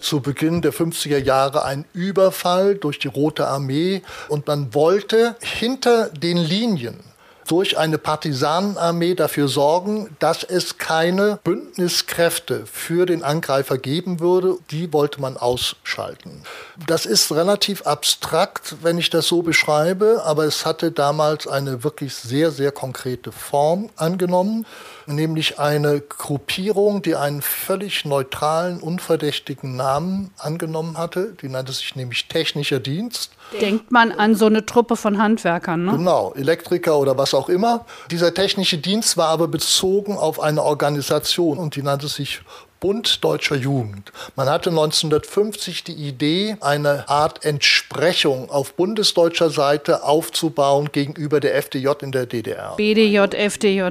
zu 0.00 0.20
Beginn 0.20 0.62
der 0.62 0.72
50er 0.72 1.18
Jahre 1.18 1.64
ein 1.64 1.84
Überfall 1.92 2.74
durch 2.74 2.98
die 2.98 3.08
Rote 3.08 3.46
Armee 3.46 4.02
und 4.28 4.46
man 4.46 4.74
wollte 4.74 5.36
hinter 5.40 6.08
den 6.10 6.36
Linien 6.36 7.00
durch 7.46 7.78
eine 7.78 7.98
Partisanenarmee 7.98 9.14
dafür 9.14 9.48
sorgen, 9.48 10.16
dass 10.18 10.44
es 10.44 10.78
keine 10.78 11.38
Bündniskräfte 11.44 12.66
für 12.66 13.06
den 13.06 13.22
Angreifer 13.22 13.78
geben 13.78 14.20
würde. 14.20 14.58
Die 14.70 14.92
wollte 14.92 15.20
man 15.20 15.36
ausschalten. 15.36 16.42
Das 16.86 17.06
ist 17.06 17.32
relativ 17.32 17.82
abstrakt, 17.82 18.76
wenn 18.82 18.98
ich 18.98 19.10
das 19.10 19.26
so 19.26 19.42
beschreibe, 19.42 20.22
aber 20.24 20.44
es 20.44 20.66
hatte 20.66 20.92
damals 20.92 21.46
eine 21.46 21.84
wirklich 21.84 22.14
sehr, 22.14 22.50
sehr 22.50 22.72
konkrete 22.72 23.32
Form 23.32 23.90
angenommen 23.96 24.66
nämlich 25.06 25.58
eine 25.58 26.00
Gruppierung, 26.00 27.02
die 27.02 27.16
einen 27.16 27.42
völlig 27.42 28.04
neutralen, 28.04 28.80
unverdächtigen 28.80 29.76
Namen 29.76 30.30
angenommen 30.38 30.98
hatte. 30.98 31.34
Die 31.40 31.48
nannte 31.48 31.72
sich 31.72 31.96
nämlich 31.96 32.28
Technischer 32.28 32.80
Dienst. 32.80 33.32
Denkt 33.60 33.90
man 33.90 34.12
an 34.12 34.34
so 34.34 34.46
eine 34.46 34.66
Truppe 34.66 34.96
von 34.96 35.18
Handwerkern, 35.18 35.84
ne? 35.84 35.92
Genau, 35.92 36.32
Elektriker 36.34 36.98
oder 36.98 37.16
was 37.18 37.34
auch 37.34 37.48
immer. 37.48 37.84
Dieser 38.10 38.32
technische 38.34 38.78
Dienst 38.78 39.16
war 39.16 39.28
aber 39.28 39.48
bezogen 39.48 40.16
auf 40.16 40.40
eine 40.40 40.62
Organisation 40.62 41.58
und 41.58 41.76
die 41.76 41.82
nannte 41.82 42.08
sich 42.08 42.42
Bund 42.84 43.24
Deutscher 43.24 43.56
Jugend. 43.56 44.12
Man 44.36 44.50
hatte 44.50 44.68
1950 44.68 45.84
die 45.84 45.94
Idee, 45.94 46.58
eine 46.60 47.08
Art 47.08 47.42
Entsprechung 47.42 48.50
auf 48.50 48.74
bundesdeutscher 48.74 49.48
Seite 49.48 50.04
aufzubauen 50.04 50.90
gegenüber 50.92 51.40
der 51.40 51.54
FDJ 51.54 51.88
in 52.02 52.12
der 52.12 52.26
DDR. 52.26 52.74
BDJ, 52.76 53.20
FDJ. 53.34 53.84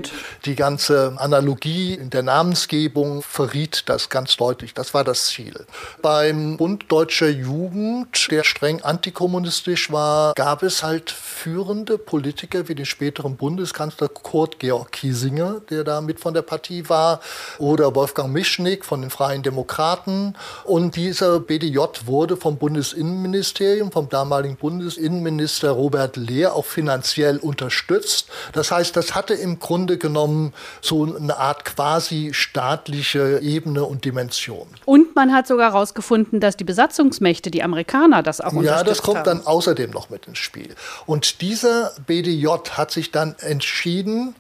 Die 0.46 0.54
ganze 0.54 1.16
Analogie 1.18 1.96
in 1.96 2.12
der 2.12 2.22
Namensgebung 2.22 3.24
verriet 3.24 3.90
das 3.90 4.10
ganz 4.10 4.38
deutlich. 4.38 4.76
Das 4.76 4.94
war 4.94 5.04
das 5.04 5.26
Ziel. 5.26 5.66
Beim 6.04 6.58
Bund 6.58 6.86
Deutscher 6.90 7.30
Jugend, 7.30 8.30
der 8.30 8.44
streng 8.44 8.84
antikommunistisch 8.84 9.92
war, 9.92 10.36
gab 10.36 10.62
es 10.62 10.84
halt 10.84 11.10
führende 11.10 11.98
Politiker 11.98 12.70
wie 12.70 12.76
den 12.76 12.86
späteren 12.86 13.38
Bundeskanzler 13.38 14.08
Kurt 14.08 14.60
Georg 14.60 14.92
Kiesinger, 14.92 15.62
der 15.72 15.84
da 15.84 16.00
mit 16.00 16.20
von 16.20 16.36
der 16.36 16.44
Partie 16.44 16.88
war, 16.90 17.22
oder 17.58 17.96
Wolfgang 17.96 18.32
Mischnick, 18.32 18.83
von 18.84 19.02
den 19.02 19.10
Freien 19.10 19.44
Demokraten. 19.44 20.36
Und 20.64 20.96
dieser 20.96 21.40
BDJ 21.40 21.80
wurde 22.06 22.38
vom 22.38 22.58
Bundesinnenministerium, 22.58 23.92
vom 23.92 24.10
damaligen 24.10 24.56
Bundesinnenminister 24.56 25.72
Robert 25.72 26.18
Lehr 26.18 26.56
auch 26.56 26.66
finanziell 26.66 27.38
unterstützt. 27.38 28.28
Das 28.54 28.72
heißt, 28.72 28.96
das 28.96 29.16
hatte 29.16 29.34
im 29.34 29.60
Grunde 29.60 29.98
genommen 29.98 30.54
so 30.82 31.16
eine 31.16 31.38
Art 31.38 31.66
quasi 31.66 32.32
staatliche 32.34 33.40
Ebene 33.42 33.84
und 33.86 34.06
Dimension. 34.06 34.68
Und 34.86 35.16
man 35.16 35.34
hat 35.34 35.48
sogar 35.48 35.72
herausgefunden, 35.72 36.40
dass 36.40 36.58
die 36.58 36.64
Besatzungsmächte, 36.64 37.52
die 37.52 37.64
Amerikaner, 37.64 38.24
das 38.24 38.42
auch 38.42 38.54
unterstützt 38.54 38.78
Ja, 38.78 38.84
das 38.84 39.02
kommt 39.02 39.18
haben. 39.20 39.26
dann 39.26 39.48
außerdem 39.48 39.92
noch 39.92 40.10
mit 40.10 40.28
ins 40.28 40.38
Spiel. 40.40 40.76
Und 41.06 41.42
dieser 41.42 41.92
BDJ 42.06 42.48
hat 42.72 42.92
sich 42.92 43.12
dann 43.12 43.36
entschieden, 43.40 44.36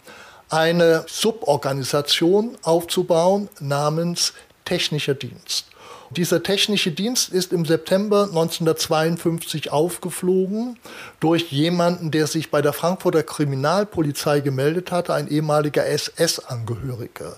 eine 0.53 1.03
Suborganisation 1.07 2.59
aufzubauen 2.61 3.49
namens 3.59 4.33
Technischer 4.65 5.15
Dienst. 5.15 5.65
Dieser 6.11 6.43
technische 6.43 6.91
Dienst 6.91 7.29
ist 7.29 7.51
im 7.53 7.65
September 7.65 8.25
1952 8.25 9.71
aufgeflogen 9.71 10.77
durch 11.19 11.51
jemanden, 11.51 12.11
der 12.11 12.27
sich 12.27 12.51
bei 12.51 12.61
der 12.61 12.71
Frankfurter 12.71 13.23
Kriminalpolizei 13.23 14.41
gemeldet 14.41 14.91
hatte, 14.91 15.15
ein 15.15 15.27
ehemaliger 15.27 15.87
SS-Angehöriger. 15.87 17.37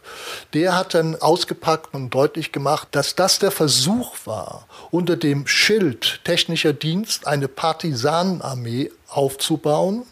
Der 0.54 0.76
hat 0.76 0.94
dann 0.94 1.16
ausgepackt 1.16 1.94
und 1.94 2.14
deutlich 2.14 2.52
gemacht, 2.52 2.90
dass 2.92 3.16
das 3.16 3.40
der 3.40 3.52
Versuch 3.52 4.14
war, 4.26 4.68
unter 4.92 5.16
dem 5.16 5.48
Schild 5.48 6.20
technischer 6.26 6.74
Dienst 6.74 7.28
eine 7.28 7.48
Partisanenarmee 7.48 8.92
aufzubauen, 9.08 10.04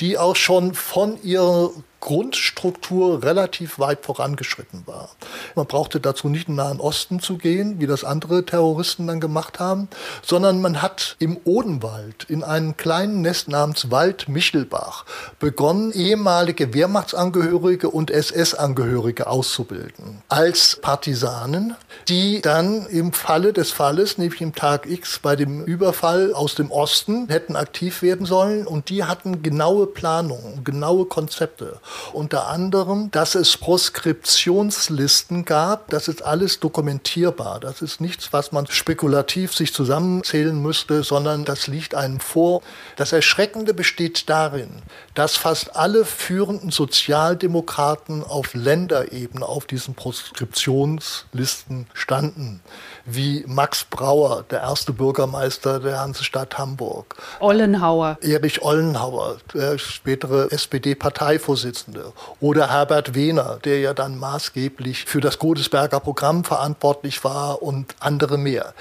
die 0.00 0.16
auch 0.16 0.36
schon 0.36 0.72
von 0.72 1.22
ihrer 1.22 1.72
Grundstruktur 2.00 3.22
relativ 3.22 3.78
weit 3.78 4.04
vorangeschritten 4.04 4.82
war. 4.86 5.10
Man 5.54 5.66
brauchte 5.66 6.00
dazu 6.00 6.28
nicht 6.28 6.48
in 6.48 6.54
den 6.54 6.64
Nahen 6.64 6.80
Osten 6.80 7.20
zu 7.20 7.38
gehen, 7.38 7.80
wie 7.80 7.86
das 7.86 8.04
andere 8.04 8.44
Terroristen 8.44 9.06
dann 9.06 9.20
gemacht 9.20 9.58
haben, 9.58 9.88
sondern 10.22 10.60
man 10.60 10.80
hat 10.80 11.16
im 11.18 11.38
Odenwald 11.44 12.24
in 12.28 12.44
einem 12.44 12.76
kleinen 12.76 13.22
Nest 13.22 13.48
namens 13.48 13.90
Wald 13.90 14.28
Michelbach 14.28 15.04
begonnen, 15.38 15.92
ehemalige 15.92 16.72
Wehrmachtsangehörige 16.72 17.90
und 17.90 18.10
SS-Angehörige 18.10 19.26
auszubilden 19.26 20.22
als 20.28 20.78
Partisanen, 20.80 21.74
die 22.08 22.40
dann 22.40 22.86
im 22.86 23.12
Falle 23.12 23.52
des 23.52 23.72
Falles, 23.72 24.18
nämlich 24.18 24.40
im 24.40 24.54
Tag 24.54 24.86
X 24.86 25.18
bei 25.18 25.36
dem 25.36 25.64
Überfall 25.64 26.32
aus 26.32 26.54
dem 26.54 26.70
Osten, 26.70 27.28
hätten 27.28 27.56
aktiv 27.56 28.02
werden 28.02 28.26
sollen 28.26 28.66
und 28.66 28.88
die 28.88 29.04
hatten 29.04 29.42
genaue 29.42 29.86
Planungen, 29.86 30.64
genaue 30.64 31.06
Konzepte. 31.06 31.80
Unter 32.12 32.48
anderem, 32.48 33.10
dass 33.10 33.34
es 33.34 33.56
Proskriptionslisten 33.56 35.44
gab. 35.44 35.90
Das 35.90 36.08
ist 36.08 36.22
alles 36.22 36.60
dokumentierbar. 36.60 37.60
Das 37.60 37.82
ist 37.82 38.00
nichts, 38.00 38.32
was 38.32 38.52
man 38.52 38.66
spekulativ 38.66 39.54
sich 39.54 39.72
zusammenzählen 39.72 40.60
müsste, 40.60 41.02
sondern 41.02 41.44
das 41.44 41.66
liegt 41.66 41.94
einem 41.94 42.20
vor. 42.20 42.62
Das 42.96 43.12
Erschreckende 43.12 43.74
besteht 43.74 44.28
darin, 44.28 44.82
dass 45.18 45.36
fast 45.36 45.74
alle 45.74 46.04
führenden 46.04 46.70
Sozialdemokraten 46.70 48.22
auf 48.22 48.54
Länderebene 48.54 49.44
auf 49.44 49.66
diesen 49.66 49.94
Proskriptionslisten 49.94 51.88
standen, 51.92 52.60
wie 53.04 53.42
Max 53.48 53.84
Brauer, 53.84 54.44
der 54.48 54.60
erste 54.60 54.92
Bürgermeister 54.92 55.80
der 55.80 56.00
Hansestadt 56.00 56.56
Hamburg. 56.56 57.16
Ollenhauer. 57.40 58.18
Erich 58.20 58.62
Ollenhauer, 58.62 59.38
der 59.52 59.78
spätere 59.78 60.52
SPD-Parteivorsitzende. 60.52 62.12
Oder 62.38 62.70
Herbert 62.70 63.16
Wehner, 63.16 63.58
der 63.64 63.80
ja 63.80 63.94
dann 63.94 64.20
maßgeblich 64.20 65.06
für 65.06 65.20
das 65.20 65.40
Godesberger 65.40 65.98
Programm 65.98 66.44
verantwortlich 66.44 67.24
war 67.24 67.60
und 67.60 67.96
andere 67.98 68.38
mehr. 68.38 68.72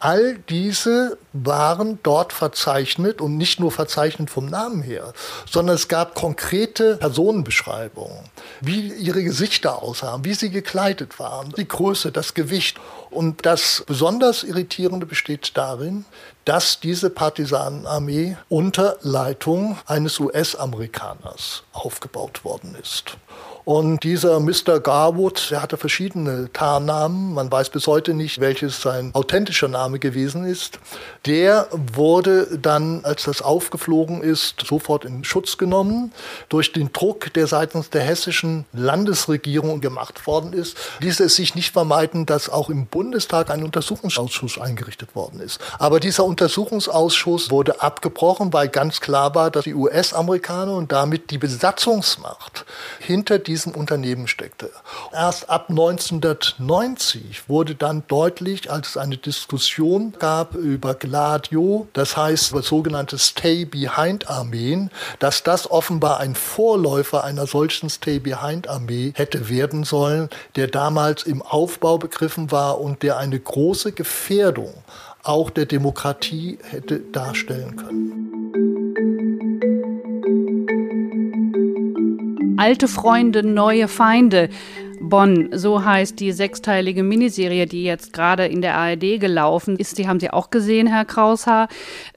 All 0.00 0.36
diese 0.50 1.16
waren 1.32 1.98
dort 2.02 2.34
verzeichnet 2.34 3.22
und 3.22 3.38
nicht 3.38 3.58
nur 3.58 3.72
verzeichnet 3.72 4.28
vom 4.28 4.46
Namen 4.46 4.82
her, 4.82 5.14
sondern 5.50 5.78
es 5.84 5.88
gab 5.88 6.14
konkrete 6.14 6.96
Personenbeschreibungen, 6.96 8.30
wie 8.62 8.90
ihre 8.94 9.22
Gesichter 9.22 9.82
aussahen, 9.82 10.24
wie 10.24 10.32
sie 10.32 10.48
gekleidet 10.48 11.18
waren, 11.18 11.52
die 11.58 11.68
Größe, 11.68 12.10
das 12.10 12.32
Gewicht. 12.32 12.78
Und 13.10 13.44
das 13.44 13.84
besonders 13.86 14.44
Irritierende 14.44 15.04
besteht 15.04 15.58
darin, 15.58 16.06
dass 16.46 16.80
diese 16.80 17.10
Partisanenarmee 17.10 18.38
unter 18.48 18.96
Leitung 19.02 19.76
eines 19.84 20.18
US-Amerikaners 20.18 21.64
aufgebaut 21.74 22.46
worden 22.46 22.78
ist. 22.80 23.18
Und 23.64 24.02
dieser 24.04 24.40
Mr. 24.40 24.78
Garwood, 24.78 25.50
der 25.50 25.62
hatte 25.62 25.78
verschiedene 25.78 26.52
Tarnnamen. 26.52 27.32
Man 27.32 27.50
weiß 27.50 27.70
bis 27.70 27.86
heute 27.86 28.12
nicht, 28.12 28.38
welches 28.40 28.82
sein 28.82 29.10
authentischer 29.14 29.68
Name 29.68 29.98
gewesen 29.98 30.44
ist. 30.44 30.78
Der 31.24 31.68
wurde 31.72 32.58
dann, 32.58 33.06
als 33.06 33.24
das 33.24 33.40
aufgeflogen 33.40 34.20
ist, 34.20 34.64
sofort 34.66 35.06
in 35.06 35.24
Schutz 35.24 35.56
genommen. 35.56 36.12
Durch 36.50 36.72
den 36.72 36.92
Druck, 36.92 37.32
der 37.32 37.46
seitens 37.46 37.88
der 37.88 38.02
hessischen 38.02 38.66
Landesregierung 38.74 39.80
gemacht 39.80 40.26
worden 40.26 40.52
ist, 40.52 40.76
ließ 41.00 41.20
es 41.20 41.34
sich 41.34 41.54
nicht 41.54 41.72
vermeiden, 41.72 42.26
dass 42.26 42.50
auch 42.50 42.68
im 42.68 42.84
Bundestag 42.84 43.48
ein 43.48 43.62
Untersuchungsausschuss 43.62 44.58
eingerichtet 44.60 45.14
worden 45.14 45.40
ist. 45.40 45.58
Aber 45.78 46.00
dieser 46.00 46.24
Untersuchungsausschuss 46.24 47.50
wurde 47.50 47.80
abgebrochen, 47.80 48.52
weil 48.52 48.68
ganz 48.68 49.00
klar 49.00 49.34
war, 49.34 49.50
dass 49.50 49.64
die 49.64 49.74
US-Amerikaner 49.74 50.74
und 50.74 50.92
damit 50.92 51.30
die 51.30 51.38
Besatzungsmacht 51.38 52.66
hinter 52.98 53.38
diesem 53.54 53.72
Unternehmen 53.72 54.26
steckte. 54.26 54.70
Erst 55.12 55.48
ab 55.48 55.66
1990 55.68 57.48
wurde 57.48 57.76
dann 57.76 58.02
deutlich, 58.08 58.68
als 58.68 58.88
es 58.88 58.96
eine 58.96 59.16
Diskussion 59.16 60.12
gab 60.18 60.56
über 60.56 60.94
Gladio, 60.94 61.86
das 61.92 62.16
heißt 62.16 62.48
sogenannte 62.64 63.16
Stay-Behind-Armeen, 63.16 64.90
dass 65.20 65.44
das 65.44 65.70
offenbar 65.70 66.18
ein 66.18 66.34
Vorläufer 66.34 67.22
einer 67.22 67.46
solchen 67.46 67.88
Stay-Behind-Armee 67.88 69.12
hätte 69.14 69.48
werden 69.48 69.84
sollen, 69.84 70.30
der 70.56 70.66
damals 70.66 71.22
im 71.22 71.40
Aufbau 71.40 71.98
begriffen 71.98 72.50
war 72.50 72.80
und 72.80 73.04
der 73.04 73.18
eine 73.18 73.38
große 73.38 73.92
Gefährdung 73.92 74.74
auch 75.22 75.50
der 75.50 75.66
Demokratie 75.66 76.58
hätte 76.70 76.98
darstellen 76.98 77.76
können. 77.76 78.83
Alte 82.64 82.88
Freunde, 82.88 83.42
neue 83.46 83.88
Feinde. 83.88 84.48
Bonn, 85.08 85.50
so 85.52 85.84
heißt 85.84 86.18
die 86.20 86.32
sechsteilige 86.32 87.02
Miniserie, 87.02 87.66
die 87.66 87.84
jetzt 87.84 88.12
gerade 88.12 88.46
in 88.46 88.62
der 88.62 88.76
ARD 88.76 89.20
gelaufen 89.20 89.76
ist. 89.78 89.98
Die 89.98 90.08
haben 90.08 90.20
Sie 90.20 90.30
auch 90.30 90.50
gesehen, 90.50 90.86
Herr 90.86 91.04
Kraushaar. 91.04 91.68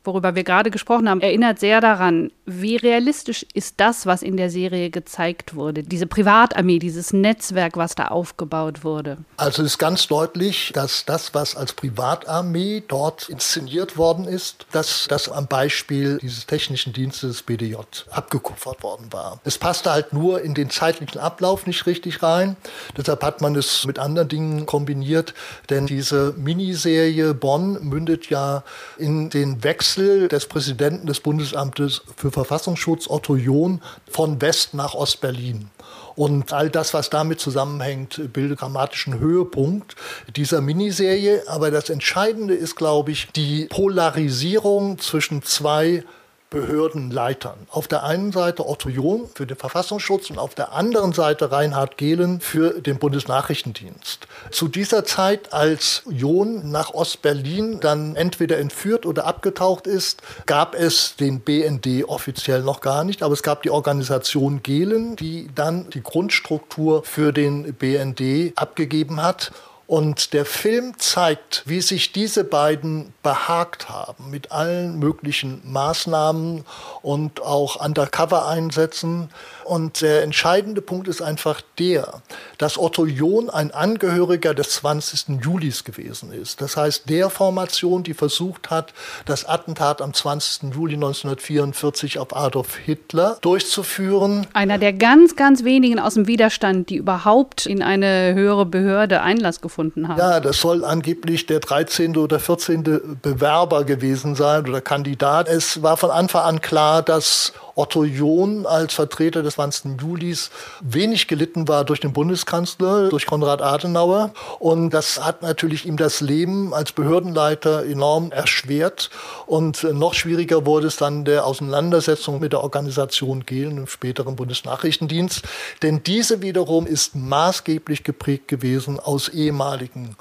Worüber 0.04 0.36
wir 0.36 0.44
gerade 0.44 0.72
gesprochen 0.72 1.10
haben, 1.10 1.22
erinnert 1.22 1.60
sehr 1.60 1.82
daran, 1.82 2.32
wie 2.46 2.78
realistisch 2.78 3.46
ist 3.54 3.76
das, 3.78 4.06
was 4.06 4.24
in 4.24 4.38
der 4.38 4.50
Serie 4.50 4.90
gezeigt 4.90 5.54
wurde? 5.56 5.84
Diese 5.84 6.08
Privatarmee, 6.08 6.80
dieses 6.80 7.12
Netzwerk, 7.12 7.76
was 7.76 7.94
da 7.96 8.06
aufgebaut 8.06 8.86
wurde. 8.86 9.18
Also 9.36 9.64
ist 9.64 9.78
ganz 9.78 10.08
deutlich, 10.08 10.72
dass 10.74 11.04
das, 11.06 11.34
was 11.34 11.56
als 11.58 11.74
Privatarmee 11.74 12.84
dort 12.88 13.28
inszeniert 13.28 13.98
worden 13.98 14.26
ist, 14.26 14.66
dass 14.72 15.08
das 15.10 15.30
am 15.30 15.48
Beispiel 15.48 16.20
dieses 16.22 16.46
technischen 16.46 16.94
Dienstes 16.94 17.42
BDJ 17.42 17.76
abgekupfert 18.12 18.82
worden 18.82 19.12
war. 19.12 19.42
Es 19.44 19.58
passte 19.58 19.92
halt 19.92 20.14
nur 20.14 20.42
in 20.42 20.54
den 20.54 20.70
zeitlichen 20.70 21.20
Ablauf 21.20 21.68
nicht 21.68 21.86
richtig 21.86 22.24
rein. 22.24 22.56
Deshalb 22.96 23.24
hat 23.24 23.42
man 23.42 23.56
es 23.56 23.86
mit 23.86 24.00
anderen 24.00 24.28
Dingen 24.30 24.66
kombiniert, 24.66 25.34
denn 25.70 25.88
diese 25.88 26.34
Miniserie 26.38 27.34
Bonn 27.34 27.84
mündet 27.84 28.30
ja 28.30 28.64
in 28.98 29.30
den 29.30 29.64
Wechsel 29.64 30.28
des 30.28 30.46
Präsidenten 30.46 31.08
des 31.08 31.20
Bundesamtes 31.20 32.02
für 32.16 32.32
Verfassungsschutz 32.32 33.10
Otto 33.10 33.36
John 33.36 33.82
von 34.10 34.42
West 34.42 34.74
nach 34.74 34.94
Ostberlin. 34.94 35.70
Und 36.16 36.52
all 36.52 36.72
das, 36.72 36.96
was 36.96 37.12
damit 37.12 37.40
zusammenhängt, 37.40 38.34
bildet 38.34 38.62
dramatischen 38.62 39.20
Höhepunkt 39.20 39.96
dieser 40.36 40.62
Miniserie. 40.62 41.44
Aber 41.48 41.70
das 41.70 41.92
Entscheidende 41.92 42.56
ist, 42.56 42.76
glaube 42.76 43.12
ich, 43.12 43.28
die 43.36 43.66
Polarisierung 43.66 44.98
zwischen 44.98 45.44
zwei 45.44 46.04
Behördenleitern. 46.50 47.68
Auf 47.70 47.90
der 47.90 48.04
einen 48.04 48.32
Seite 48.32 48.66
Otto 48.68 48.88
John 48.88 49.28
für 49.34 49.46
den 49.46 49.58
Verfassungsschutz 49.58 50.30
und 50.30 50.40
auf 50.40 50.56
der 50.56 50.72
anderen 50.72 51.12
Seite 51.12 51.52
Reinhard 51.52 51.98
Gehlen 51.98 52.40
für 52.40 52.80
den 52.82 53.00
Bundesnachrichtendienst. 53.00 54.28
Zu 54.52 54.70
dieser 54.70 55.04
Zeit, 55.04 55.52
als 55.52 56.04
John 56.10 56.72
nach 56.72 56.94
Ostberlin 56.94 57.82
dann 57.82 58.16
entweder 58.16 58.60
entführt 58.60 59.06
oder 59.06 59.26
abgetaucht 59.26 59.88
ist, 59.88 60.22
gab 60.46 60.74
es 60.74 61.18
den 61.18 61.42
BND 61.42 62.06
offiziell 62.08 62.62
noch 62.62 62.80
gar 62.80 63.04
nicht, 63.04 63.24
aber 63.24 63.34
es 63.34 63.44
gab 63.44 63.64
die 63.64 63.70
Organisation 63.70 64.64
Gehlen, 64.64 65.18
die 65.18 65.50
dann 65.54 65.90
die 65.90 66.02
Grundstruktur 66.02 67.04
für 67.04 67.34
den 67.34 67.74
BND 67.74 68.54
abgegeben 68.56 69.22
hat. 69.22 69.52
Und 69.88 70.34
der 70.34 70.44
Film 70.44 70.96
zeigt, 70.98 71.64
wie 71.66 71.80
sich 71.80 72.12
diese 72.12 72.44
beiden 72.44 73.14
behagt 73.24 73.88
haben 73.88 74.30
mit 74.30 74.52
allen 74.52 75.00
möglichen 75.00 75.62
Maßnahmen 75.64 76.66
und 77.02 77.42
auch 77.42 77.78
Undercover-Einsätzen. 77.78 79.30
Und 79.64 80.02
der 80.02 80.24
entscheidende 80.24 80.82
Punkt 80.82 81.08
ist 81.08 81.22
einfach 81.22 81.62
der, 81.80 82.22
dass 82.58 82.78
Otto 82.78 83.06
John 83.06 83.50
ein 83.50 83.72
Angehöriger 83.72 84.54
des 84.54 84.72
20. 84.72 85.42
Julis 85.42 85.86
gewesen 85.86 86.34
ist. 86.34 86.60
Das 86.60 86.76
heißt, 86.76 87.10
der 87.10 87.30
Formation, 87.30 88.04
die 88.04 88.14
versucht 88.14 88.70
hat, 88.70 88.94
das 89.24 89.46
Attentat 89.46 90.02
am 90.02 90.14
20. 90.14 90.74
Juli 90.74 90.96
1944 90.96 92.20
auf 92.20 92.36
Adolf 92.36 92.76
Hitler 92.76 93.38
durchzuführen. 93.40 94.48
Einer 94.52 94.80
der 94.80 94.92
ganz, 94.92 95.38
ganz 95.38 95.64
wenigen 95.64 95.98
aus 95.98 96.16
dem 96.16 96.28
Widerstand, 96.28 96.90
die 96.90 96.98
überhaupt 96.98 97.66
in 97.66 97.82
eine 97.82 98.34
höhere 98.36 98.66
Behörde 98.66 99.22
Einlass 99.22 99.62
gefunden 99.62 99.77
haben. 99.78 100.18
Ja, 100.18 100.40
das 100.40 100.60
soll 100.60 100.84
angeblich 100.84 101.46
der 101.46 101.60
13. 101.60 102.18
oder 102.18 102.40
14. 102.40 103.20
Bewerber 103.22 103.84
gewesen 103.84 104.36
sein 104.36 104.68
oder 104.68 104.82
Kandidat. 104.82 105.48
Es 105.48 105.82
war 105.84 105.98
von 105.98 106.12
Anfang 106.12 106.44
an 106.44 106.62
klar, 106.62 107.02
dass 107.02 107.54
Otto 107.78 108.04
John 108.06 108.66
als 108.66 108.96
Vertreter 108.96 109.44
des 109.44 109.54
20. 109.54 110.02
Julis 110.02 110.50
wenig 110.82 111.28
gelitten 111.28 111.68
war 111.68 111.86
durch 111.86 112.00
den 112.00 112.12
Bundeskanzler, 112.12 113.10
durch 113.10 113.28
Konrad 113.28 113.62
Adenauer. 113.62 114.34
Und 114.58 114.90
das 114.90 115.24
hat 115.24 115.44
natürlich 115.44 115.86
ihm 115.86 115.96
das 115.96 116.20
Leben 116.20 116.74
als 116.74 116.92
Behördenleiter 116.92 117.86
enorm 117.86 118.32
erschwert. 118.32 119.12
Und 119.46 119.84
noch 119.94 120.16
schwieriger 120.16 120.66
wurde 120.66 120.88
es 120.88 120.96
dann 120.96 121.24
der 121.24 121.46
Auseinandersetzung 121.46 122.40
mit 122.40 122.54
der 122.54 122.64
Organisation 122.64 123.46
Gehlen 123.46 123.78
im 123.78 123.88
späteren 123.88 124.36
Bundesnachrichtendienst. 124.36 125.44
Denn 125.84 126.02
diese 126.02 126.42
wiederum 126.42 126.88
ist 126.88 127.16
maßgeblich 127.16 128.04
geprägt 128.04 128.48
gewesen 128.48 129.00
aus 129.00 129.30
ehemaligen 129.30 130.16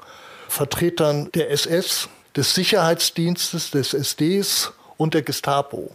Vertretern 0.47 1.31
der 1.33 1.49
SS, 1.49 2.07
des 2.35 2.53
Sicherheitsdienstes, 2.53 3.71
des 3.71 3.95
SDs 3.95 4.71
und 4.97 5.15
der 5.15 5.23
Gestapo. 5.23 5.91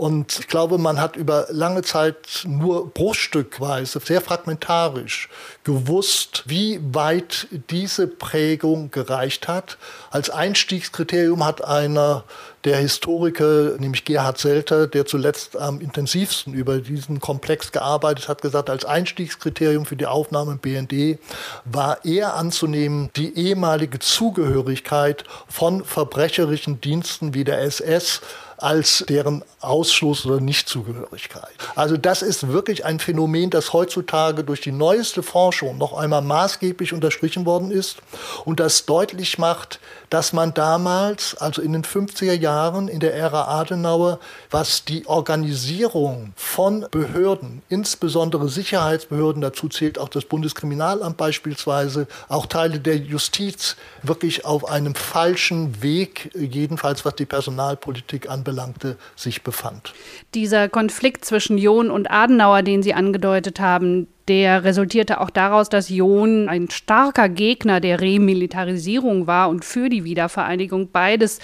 Und 0.00 0.38
ich 0.38 0.48
glaube, 0.48 0.78
man 0.78 0.98
hat 0.98 1.16
über 1.16 1.44
lange 1.50 1.82
Zeit 1.82 2.46
nur 2.46 2.88
bruchstückweise, 2.88 4.00
sehr 4.00 4.22
fragmentarisch 4.22 5.28
gewusst, 5.62 6.44
wie 6.46 6.80
weit 6.82 7.48
diese 7.68 8.06
Prägung 8.06 8.90
gereicht 8.90 9.46
hat. 9.46 9.76
Als 10.10 10.30
Einstiegskriterium 10.30 11.44
hat 11.44 11.62
einer 11.62 12.24
der 12.64 12.76
Historiker, 12.76 13.76
nämlich 13.78 14.04
Gerhard 14.04 14.38
Selter, 14.38 14.86
der 14.86 15.06
zuletzt 15.06 15.56
am 15.56 15.80
intensivsten 15.80 16.52
über 16.52 16.78
diesen 16.78 17.20
Komplex 17.20 17.72
gearbeitet 17.72 18.28
hat, 18.28 18.42
gesagt, 18.42 18.68
als 18.68 18.84
Einstiegskriterium 18.84 19.86
für 19.86 19.96
die 19.96 20.06
Aufnahme 20.06 20.52
im 20.52 20.58
BND 20.58 21.18
war 21.64 22.04
eher 22.04 22.34
anzunehmen 22.34 23.10
die 23.16 23.36
ehemalige 23.36 23.98
Zugehörigkeit 23.98 25.24
von 25.48 25.84
verbrecherischen 25.84 26.80
Diensten 26.80 27.34
wie 27.34 27.44
der 27.44 27.62
SS 27.62 28.20
als 28.60 29.04
deren 29.08 29.42
Ausschluss 29.60 30.26
oder 30.26 30.40
Nichtzugehörigkeit. 30.40 31.50
Also 31.74 31.96
das 31.96 32.20
ist 32.20 32.48
wirklich 32.48 32.84
ein 32.84 32.98
Phänomen, 32.98 33.50
das 33.50 33.72
heutzutage 33.72 34.44
durch 34.44 34.60
die 34.60 34.72
neueste 34.72 35.22
Forschung 35.22 35.78
noch 35.78 35.94
einmal 35.94 36.20
maßgeblich 36.22 36.92
unterstrichen 36.92 37.46
worden 37.46 37.70
ist 37.70 37.98
und 38.44 38.60
das 38.60 38.84
deutlich 38.84 39.38
macht, 39.38 39.80
dass 40.10 40.32
man 40.32 40.52
damals, 40.52 41.36
also 41.36 41.62
in 41.62 41.72
den 41.72 41.84
50er 41.84 42.32
Jahren 42.32 42.88
in 42.88 42.98
der 42.98 43.14
Ära 43.14 43.44
Adenauer, 43.60 44.18
was 44.50 44.84
die 44.84 45.06
Organisierung 45.06 46.32
von 46.36 46.84
Behörden, 46.90 47.62
insbesondere 47.68 48.48
Sicherheitsbehörden, 48.48 49.40
dazu 49.40 49.68
zählt 49.68 49.98
auch 49.98 50.08
das 50.08 50.24
Bundeskriminalamt 50.24 51.16
beispielsweise, 51.16 52.08
auch 52.28 52.46
Teile 52.46 52.80
der 52.80 52.96
Justiz, 52.96 53.76
wirklich 54.02 54.44
auf 54.44 54.68
einem 54.68 54.96
falschen 54.96 55.80
Weg, 55.80 56.30
jedenfalls 56.34 57.04
was 57.04 57.14
die 57.14 57.26
Personalpolitik 57.26 58.28
anbelangte, 58.28 58.96
sich 59.14 59.42
befand. 59.42 59.94
Dieser 60.34 60.68
Konflikt 60.68 61.24
zwischen 61.24 61.56
John 61.56 61.90
und 61.90 62.10
Adenauer, 62.10 62.62
den 62.62 62.82
Sie 62.82 62.94
angedeutet 62.94 63.60
haben, 63.60 64.08
der 64.30 64.62
resultierte 64.62 65.20
auch 65.20 65.28
daraus, 65.28 65.68
dass 65.70 65.88
John 65.88 66.48
ein 66.48 66.70
starker 66.70 67.28
Gegner 67.28 67.80
der 67.80 68.00
Remilitarisierung 68.00 69.26
war 69.26 69.48
und 69.48 69.64
für 69.64 69.88
die 69.88 70.04
Wiedervereinigung. 70.04 70.92
Beides 70.92 71.40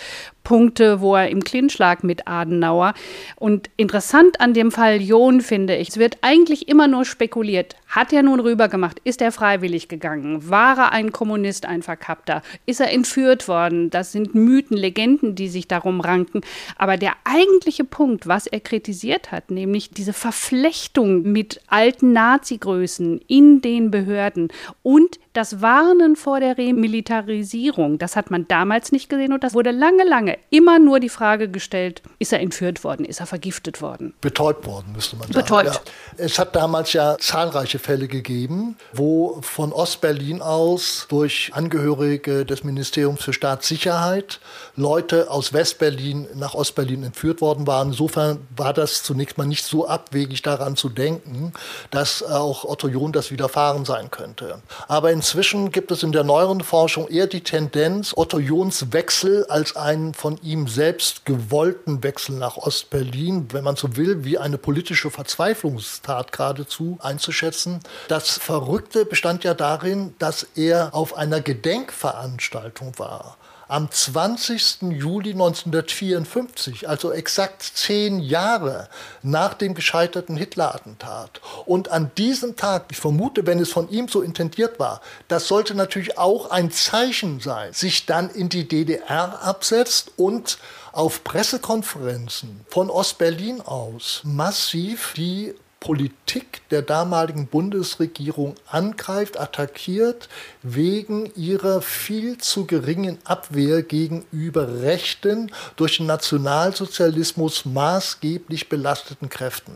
Punkte, 0.47 1.01
wo 1.01 1.17
er 1.17 1.29
im 1.29 1.43
Clinch 1.43 1.77
lag 1.79 2.05
mit 2.05 2.29
Adenauer. 2.29 2.95
Und 3.35 3.69
interessant 3.77 4.41
an 4.41 4.55
dem 4.55 4.71
Fall 4.71 5.01
John 5.03 5.41
finde 5.41 5.75
ich, 5.75 5.89
es 5.89 5.99
wird 5.99 6.19
eigentlich 6.21 6.69
immer 6.69 6.87
nur 6.87 7.05
spekuliert. 7.05 7.75
Hat 7.89 8.13
er 8.13 8.23
nun 8.23 8.39
rübergemacht? 8.39 9.01
Ist 9.03 9.21
er 9.23 9.33
freiwillig 9.33 9.89
gegangen? 9.89 10.49
War 10.49 10.79
er 10.79 10.93
ein 10.93 11.11
Kommunist, 11.11 11.67
ein 11.67 11.83
Verkappter? 11.83 12.43
Ist 12.65 12.81
er 12.81 12.93
entführt 12.93 13.49
worden? 13.49 13.91
Das 13.91 14.13
sind 14.13 14.37
Mythen, 14.37 14.77
Legenden, 14.77 15.35
die 15.35 15.49
sich 15.49 15.67
darum 15.67 16.01
ranken. 16.01 16.43
Aber 16.79 16.97
der 16.97 17.15
eigentliche 17.25 17.83
Punkt, 17.83 18.29
was 18.29 18.47
er 18.47 18.61
kritisiert 18.61 19.33
hat, 19.33 19.51
nämlich 19.51 19.91
diese 19.91 20.13
Verflechtung 20.13 21.23
mit 21.23 21.61
alten 21.67 22.13
Nazi-Größen 22.13 23.21
in 23.27 23.63
den 23.63 23.91
Behörden 23.91 24.53
und 24.85 25.19
das 25.33 25.61
Warnen 25.61 26.15
vor 26.15 26.39
der 26.39 26.57
Remilitarisierung, 26.57 27.99
das 27.99 28.15
hat 28.15 28.31
man 28.31 28.47
damals 28.47 28.93
nicht 28.93 29.09
gesehen 29.09 29.33
und 29.33 29.43
das 29.43 29.55
wurde 29.55 29.71
lange, 29.71 30.05
lange 30.05 30.36
immer 30.51 30.79
nur 30.79 31.01
die 31.01 31.09
Frage 31.09 31.49
gestellt, 31.49 32.03
ist 32.19 32.33
er 32.33 32.41
entführt 32.41 32.83
worden, 32.83 33.05
ist 33.05 33.21
er 33.21 33.27
vergiftet 33.27 33.83
worden? 33.83 34.15
Betäubt 34.21 34.67
worden, 34.67 34.93
müsste 34.95 35.17
man 35.17 35.31
sagen. 35.31 35.45
Betäubt. 35.45 35.75
Ja. 35.75 36.25
Es 36.25 36.39
hat 36.39 36.57
damals 36.57 36.93
ja 36.95 37.17
zahlreiche 37.19 37.79
Fälle 37.79 38.09
gegeben, 38.09 38.77
wo 38.93 39.39
von 39.43 39.73
Ostberlin 39.73 40.41
aus 40.41 41.07
durch 41.09 41.51
Angehörige 41.55 42.47
des 42.47 42.65
Ministeriums 42.65 43.23
für 43.23 43.33
Staatssicherheit 43.33 44.41
Leute 44.75 45.31
aus 45.31 45.53
Westberlin 45.53 46.27
nach 46.35 46.55
Ostberlin 46.55 47.03
entführt 47.03 47.41
worden 47.41 47.67
waren. 47.67 47.89
Insofern 47.89 48.47
war 48.57 48.73
das 48.73 49.03
zunächst 49.03 49.37
mal 49.37 49.47
nicht 49.47 49.65
so 49.65 49.87
abwegig 49.87 50.43
daran 50.43 50.77
zu 50.77 50.89
denken, 50.89 51.53
dass 51.91 52.23
auch 52.23 52.65
Otto 52.65 52.89
John 52.89 53.13
das 53.13 53.31
widerfahren 53.31 53.85
sein 53.85 54.11
könnte. 54.11 54.63
Aber 54.89 55.13
in 55.13 55.23
Inzwischen 55.27 55.71
gibt 55.71 55.91
es 55.91 56.03
in 56.03 56.13
der 56.13 56.25
neueren 56.25 56.61
Forschung 56.61 57.09
eher 57.09 57.27
die 57.27 57.43
Tendenz, 57.43 58.13
Otto 58.17 58.39
Johns 58.39 58.93
Wechsel 58.93 59.45
als 59.49 59.75
einen 59.75 60.15
von 60.15 60.26
ihm 60.43 60.69
selbst 60.69 61.25
gewollten 61.25 62.03
Wechsel 62.03 62.37
nach 62.37 62.57
Ostberlin, 62.57 63.49
wenn 63.53 63.65
man 63.65 63.77
so 63.77 63.97
will, 63.97 64.25
wie 64.25 64.39
eine 64.39 64.59
politische 64.59 65.11
Verzweiflungstat 65.11 66.33
geradezu 66.33 66.99
einzuschätzen. 67.01 67.81
Das 68.09 68.31
Verrückte 68.31 69.05
bestand 69.05 69.45
ja 69.45 69.55
darin, 69.55 70.15
dass 70.19 70.47
er 70.55 70.95
auf 70.95 71.17
einer 71.17 71.41
Gedenkveranstaltung 71.41 72.99
war 72.99 73.37
am 73.69 73.91
20. 73.91 74.83
Juli 74.93 75.33
1954, 75.33 76.89
also 76.89 77.13
exakt 77.13 77.63
zehn 77.63 78.21
Jahre 78.21 78.89
nach 79.23 79.55
dem 79.55 79.75
gescheiterten 79.75 80.37
Hitler-Attentat. 80.37 81.41
Und 81.65 81.91
an 81.91 82.11
diesem 82.17 82.57
Tag, 82.57 82.87
ich 82.91 82.99
vermute, 82.99 83.47
wenn 83.47 83.59
es 83.59 83.73
von 83.73 83.89
ihm 83.91 84.09
so 84.09 84.23
intendiert 84.23 84.79
war, 84.79 85.01
das 85.29 85.49
sollte 85.49 85.75
natürlich 85.75 86.17
auch 86.19 86.51
ein 86.51 86.71
Zeichen 86.71 87.41
sein, 87.41 87.73
sich 87.73 88.07
dann 88.07 88.31
in 88.31 88.49
die 88.49 88.69
DDR 88.69 89.43
absetzt 89.43 90.13
und 90.17 90.59
auf 90.93 91.25
Pressekonferenzen 91.25 92.61
von 92.69 92.89
Ostberlin 92.89 93.61
aus 93.61 94.23
massiv 94.25 95.13
die 95.17 95.55
Politik 95.87 96.69
der 96.73 96.83
damaligen 96.83 97.47
Bundesregierung 97.47 98.57
angreift, 98.69 99.39
attackiert, 99.39 100.29
wegen 100.65 101.31
ihrer 101.37 101.81
viel 101.81 102.39
zu 102.39 102.67
geringen 102.67 103.19
Abwehr 103.23 103.85
gegenüber 103.85 104.83
rechten, 104.83 105.53
durch 105.77 105.99
den 105.99 106.07
Nationalsozialismus 106.07 107.67
maßgeblich 107.67 108.69
belasteten 108.69 109.29
Kräften. 109.29 109.75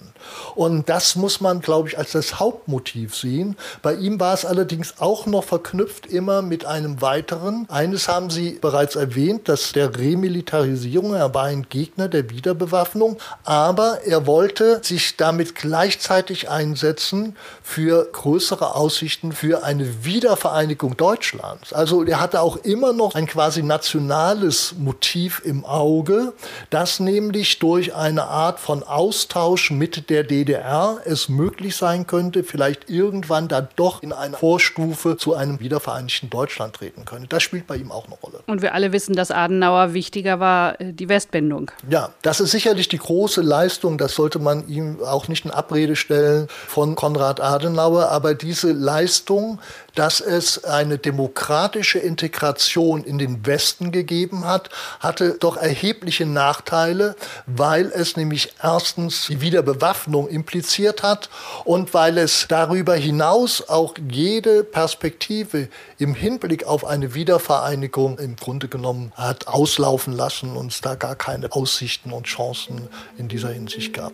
Und 0.57 0.89
das 0.89 1.15
muss 1.15 1.41
man, 1.41 1.61
glaube 1.61 1.91
ich, 1.91 1.97
als 1.97 2.11
das 2.11 2.41
Hauptmotiv 2.41 3.15
sehen. 3.15 3.57
Bei 3.81 3.95
ihm 3.95 4.19
war 4.19 4.35
es 4.35 4.45
allerdings 4.45 4.95
auch 4.99 5.27
noch 5.27 5.45
verknüpft 5.45 6.07
immer 6.07 6.43
mit 6.43 6.65
einem 6.65 7.01
weiteren. 7.01 7.69
Eines 7.71 8.09
haben 8.09 8.31
Sie 8.31 8.59
bereits 8.61 8.97
erwähnt, 8.97 9.49
dass 9.49 9.71
der 9.71 9.97
Remilitarisierung, 9.97 11.15
er 11.15 11.33
war 11.35 11.45
ein 11.45 11.69
Gegner 11.69 12.09
der 12.09 12.31
Wiederbewaffnung, 12.31 13.19
aber 13.45 14.01
er 14.05 14.27
wollte 14.27 14.81
sich 14.83 15.17
damit 15.17 15.55
gleich 15.55 16.00
gleichzeitig 16.01 16.49
einsetzen 16.49 17.37
für 17.63 18.09
größere 18.11 18.75
Aussichten 18.75 19.33
für 19.33 19.65
eine 19.65 20.05
Wiedervereinigung 20.05 20.97
Deutschlands. 20.97 21.75
Also 21.75 22.05
er 22.05 22.21
hatte 22.21 22.41
auch 22.41 22.57
immer 22.57 22.95
noch 22.95 23.15
ein 23.15 23.27
quasi 23.27 23.63
nationales 23.63 24.75
Motiv 24.79 25.43
im 25.45 25.67
Auge, 25.67 26.33
dass 26.71 27.01
nämlich 27.01 27.59
durch 27.59 27.95
eine 27.95 28.25
Art 28.25 28.61
von 28.61 28.83
Austausch 28.83 29.71
mit 29.71 30.09
der 30.09 30.25
DDR 30.25 30.99
es 31.05 31.29
möglich 31.29 31.77
sein 31.77 32.07
könnte, 32.07 32.45
vielleicht 32.45 32.89
irgendwann 32.89 33.49
dann 33.49 33.69
doch 33.77 34.03
in 34.03 34.15
einer 34.15 34.39
Vorstufe 34.39 35.19
zu 35.19 35.35
einem 35.35 35.61
wiedervereinigten 35.61 36.31
Deutschland 36.31 36.77
treten 36.77 37.05
könnte. 37.05 37.29
Das 37.29 37.43
spielt 37.43 37.67
bei 37.67 37.77
ihm 37.77 37.93
auch 37.93 38.07
eine 38.07 38.15
Rolle. 38.15 38.41
Und 38.47 38.63
wir 38.63 38.73
alle 38.73 38.93
wissen, 38.93 39.15
dass 39.15 39.31
Adenauer 39.31 39.93
wichtiger 39.93 40.41
war, 40.41 40.81
äh, 40.81 40.95
die 40.95 41.11
Westbindung. 41.11 41.71
Ja, 41.91 42.11
das 42.23 42.41
ist 42.41 42.53
sicherlich 42.53 42.89
die 42.89 42.99
große 42.99 43.43
Leistung. 43.43 43.99
Das 43.99 44.15
sollte 44.15 44.39
man 44.39 44.67
ihm 44.67 45.03
auch 45.05 45.29
nicht 45.29 45.45
in 45.45 45.51
Abrede 45.51 45.90
Rede 45.91 45.97
stellen 45.97 46.49
von 46.69 46.95
Konrad 46.95 47.41
Adenauer, 47.41 48.11
aber 48.11 48.35
diese 48.35 48.73
Leistung, 48.73 49.59
dass 49.95 50.21
es 50.21 50.65
eine 50.65 50.99
demokratische 50.99 51.99
Integration 51.99 53.03
in 53.03 53.19
den 53.19 53.45
Westen 53.45 53.91
gegeben 53.91 54.47
hat, 54.47 54.71
hatte 55.01 55.37
doch 55.41 55.57
erhebliche 55.57 56.27
Nachteile, 56.27 57.17
weil 57.47 57.87
es 57.87 58.17
nämlich 58.17 58.53
erstens 58.63 59.27
die 59.27 59.41
Wiederbewaffnung 59.41 60.29
impliziert 60.29 61.03
hat 61.03 61.29
und 61.65 61.93
weil 61.93 62.19
es 62.19 62.47
darüber 62.49 62.95
hinaus 62.95 63.69
auch 63.69 63.95
jede 64.09 64.63
Perspektive 64.63 65.69
im 65.99 66.15
Hinblick 66.15 66.65
auf 66.65 66.85
eine 66.85 67.15
Wiedervereinigung 67.15 68.19
im 68.19 68.37
Grunde 68.37 68.69
genommen 68.69 69.13
hat 69.17 69.49
auslaufen 69.49 70.13
lassen 70.13 70.57
und 70.57 70.73
es 70.73 70.81
da 70.81 70.95
gar 70.95 71.17
keine 71.17 71.51
Aussichten 71.53 72.13
und 72.13 72.27
Chancen 72.27 72.89
in 73.19 73.29
dieser 73.29 73.51
Hinsicht 73.51 73.93
gab. 73.93 74.13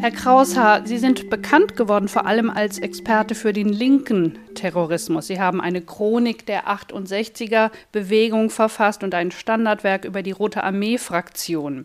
Herr 0.00 0.12
Kraushaar, 0.12 0.86
Sie 0.86 0.96
sind 0.96 1.28
bekannt 1.28 1.76
geworden 1.76 2.08
vor 2.08 2.24
allem 2.24 2.48
als 2.48 2.78
Experte 2.78 3.34
für 3.34 3.52
den 3.52 3.68
linken 3.68 4.38
Terrorismus. 4.54 5.26
Sie 5.26 5.38
haben 5.38 5.60
eine 5.60 5.82
Chronik 5.82 6.46
der 6.46 6.68
68er 6.68 7.70
Bewegung 7.92 8.48
verfasst 8.48 9.02
und 9.04 9.14
ein 9.14 9.30
Standardwerk 9.30 10.06
über 10.06 10.22
die 10.22 10.30
Rote 10.30 10.64
Armee-Fraktion. 10.64 11.84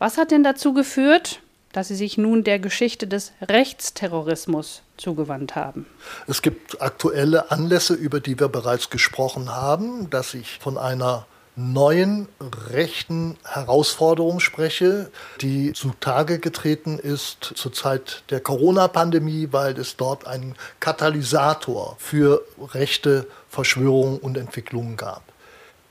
Was 0.00 0.18
hat 0.18 0.32
denn 0.32 0.42
dazu 0.42 0.74
geführt, 0.74 1.40
dass 1.72 1.86
Sie 1.86 1.94
sich 1.94 2.18
nun 2.18 2.42
der 2.42 2.58
Geschichte 2.58 3.06
des 3.06 3.30
Rechtsterrorismus 3.40 4.82
zugewandt 4.96 5.54
haben? 5.54 5.86
Es 6.26 6.42
gibt 6.42 6.82
aktuelle 6.82 7.52
Anlässe, 7.52 7.94
über 7.94 8.18
die 8.18 8.40
wir 8.40 8.48
bereits 8.48 8.90
gesprochen 8.90 9.50
haben, 9.54 10.10
dass 10.10 10.34
ich 10.34 10.58
von 10.58 10.76
einer 10.78 11.26
neuen 11.54 12.28
rechten 12.70 13.36
Herausforderung 13.44 14.40
spreche, 14.40 15.10
die 15.40 15.72
zutage 15.72 16.38
getreten 16.38 16.98
ist 16.98 17.52
zur 17.54 17.72
Zeit 17.72 18.24
der 18.30 18.40
Corona-Pandemie, 18.40 19.48
weil 19.50 19.78
es 19.78 19.96
dort 19.96 20.26
einen 20.26 20.54
Katalysator 20.80 21.96
für 21.98 22.42
rechte 22.72 23.26
Verschwörungen 23.48 24.18
und 24.18 24.38
Entwicklungen 24.38 24.96
gab. 24.96 25.22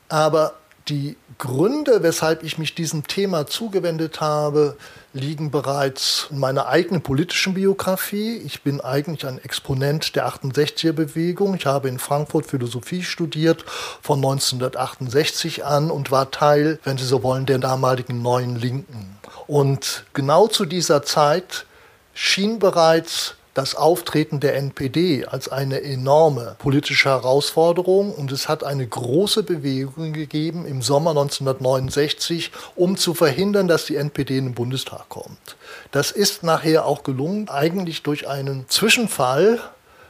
Aber 0.08 0.54
die 0.88 1.16
Gründe, 1.38 2.02
weshalb 2.02 2.42
ich 2.42 2.58
mich 2.58 2.74
diesem 2.74 3.06
Thema 3.06 3.46
zugewendet 3.46 4.20
habe, 4.20 4.76
liegen 5.12 5.50
bereits 5.50 6.28
in 6.30 6.38
meiner 6.38 6.66
eigenen 6.68 7.02
politischen 7.02 7.54
Biografie. 7.54 8.36
Ich 8.38 8.62
bin 8.62 8.80
eigentlich 8.80 9.26
ein 9.26 9.38
Exponent 9.38 10.16
der 10.16 10.26
68er-Bewegung. 10.28 11.54
Ich 11.54 11.66
habe 11.66 11.88
in 11.88 11.98
Frankfurt 11.98 12.46
Philosophie 12.46 13.02
studiert 13.02 13.64
von 14.00 14.18
1968 14.18 15.64
an 15.64 15.90
und 15.90 16.10
war 16.10 16.30
Teil, 16.30 16.78
wenn 16.84 16.98
Sie 16.98 17.04
so 17.04 17.22
wollen, 17.22 17.46
der 17.46 17.58
damaligen 17.58 18.22
neuen 18.22 18.56
Linken. 18.56 19.18
Und 19.46 20.04
genau 20.14 20.48
zu 20.48 20.64
dieser 20.64 21.02
Zeit 21.02 21.66
schien 22.14 22.58
bereits 22.58 23.34
das 23.54 23.74
Auftreten 23.74 24.40
der 24.40 24.56
NPD 24.56 25.26
als 25.26 25.48
eine 25.48 25.82
enorme 25.82 26.56
politische 26.58 27.10
Herausforderung 27.10 28.12
und 28.12 28.32
es 28.32 28.48
hat 28.48 28.64
eine 28.64 28.86
große 28.86 29.42
Bewegung 29.42 30.12
gegeben 30.12 30.64
im 30.66 30.80
Sommer 30.80 31.10
1969, 31.10 32.50
um 32.76 32.96
zu 32.96 33.14
verhindern, 33.14 33.68
dass 33.68 33.86
die 33.86 33.96
NPD 33.96 34.38
in 34.38 34.46
den 34.46 34.54
Bundestag 34.54 35.08
kommt. 35.08 35.56
Das 35.90 36.10
ist 36.10 36.42
nachher 36.42 36.86
auch 36.86 37.02
gelungen, 37.02 37.48
eigentlich 37.48 38.02
durch 38.02 38.26
einen 38.28 38.68
Zwischenfall 38.68 39.60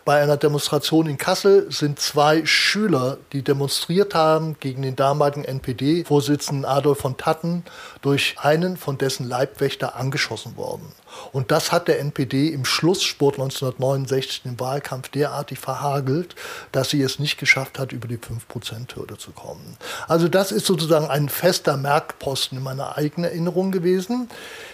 bei 0.05 0.20
einer 0.20 0.37
Demonstration 0.37 1.07
in 1.07 1.16
Kassel 1.16 1.70
sind 1.70 2.00
zwei 2.00 2.44
Schüler, 2.44 3.18
die 3.33 3.42
demonstriert 3.42 4.16
haben 4.16 4.57
gegen 4.59 4.83
den 4.83 4.96
damaligen 4.96 5.44
NPD-Vorsitzenden 5.44 6.64
Adolf 6.64 6.98
von 6.98 7.16
Tatten, 7.16 7.64
durch 8.00 8.35
einen 8.38 8.76
von 8.76 8.98
dessen 8.98 9.28
Leibwächter 9.28 9.94
angeschossen 9.94 10.57
worden. 10.57 10.92
Und 11.33 11.51
das 11.51 11.72
hat 11.72 11.88
der 11.88 12.01
NPD 12.01 12.48
im 12.48 12.64
Schlussspurt 12.64 13.35
1969 13.35 14.42
im 14.44 14.59
Wahlkampf 14.61 15.09
derartig 15.09 15.59
verhagelt, 15.59 16.35
dass 16.72 16.90
sie 16.90 17.03
es 17.03 17.18
nicht 17.18 17.38
geschafft 17.38 17.79
hat, 17.79 17.92
über 17.92 18.09
die 18.09 18.18
5%-Hürde 18.18 19.18
zu 19.18 19.33
kommen. 19.33 19.77
Also 20.09 20.29
das 20.29 20.53
ist 20.53 20.66
sozusagen 20.66 21.07
ein 21.07 21.29
fester 21.29 21.77
Merkposten 21.77 22.59
in 22.59 22.64
meiner 22.64 22.96
eigenen 22.96 23.31
Erinnerung 23.31 23.72
gewesen. 23.72 24.29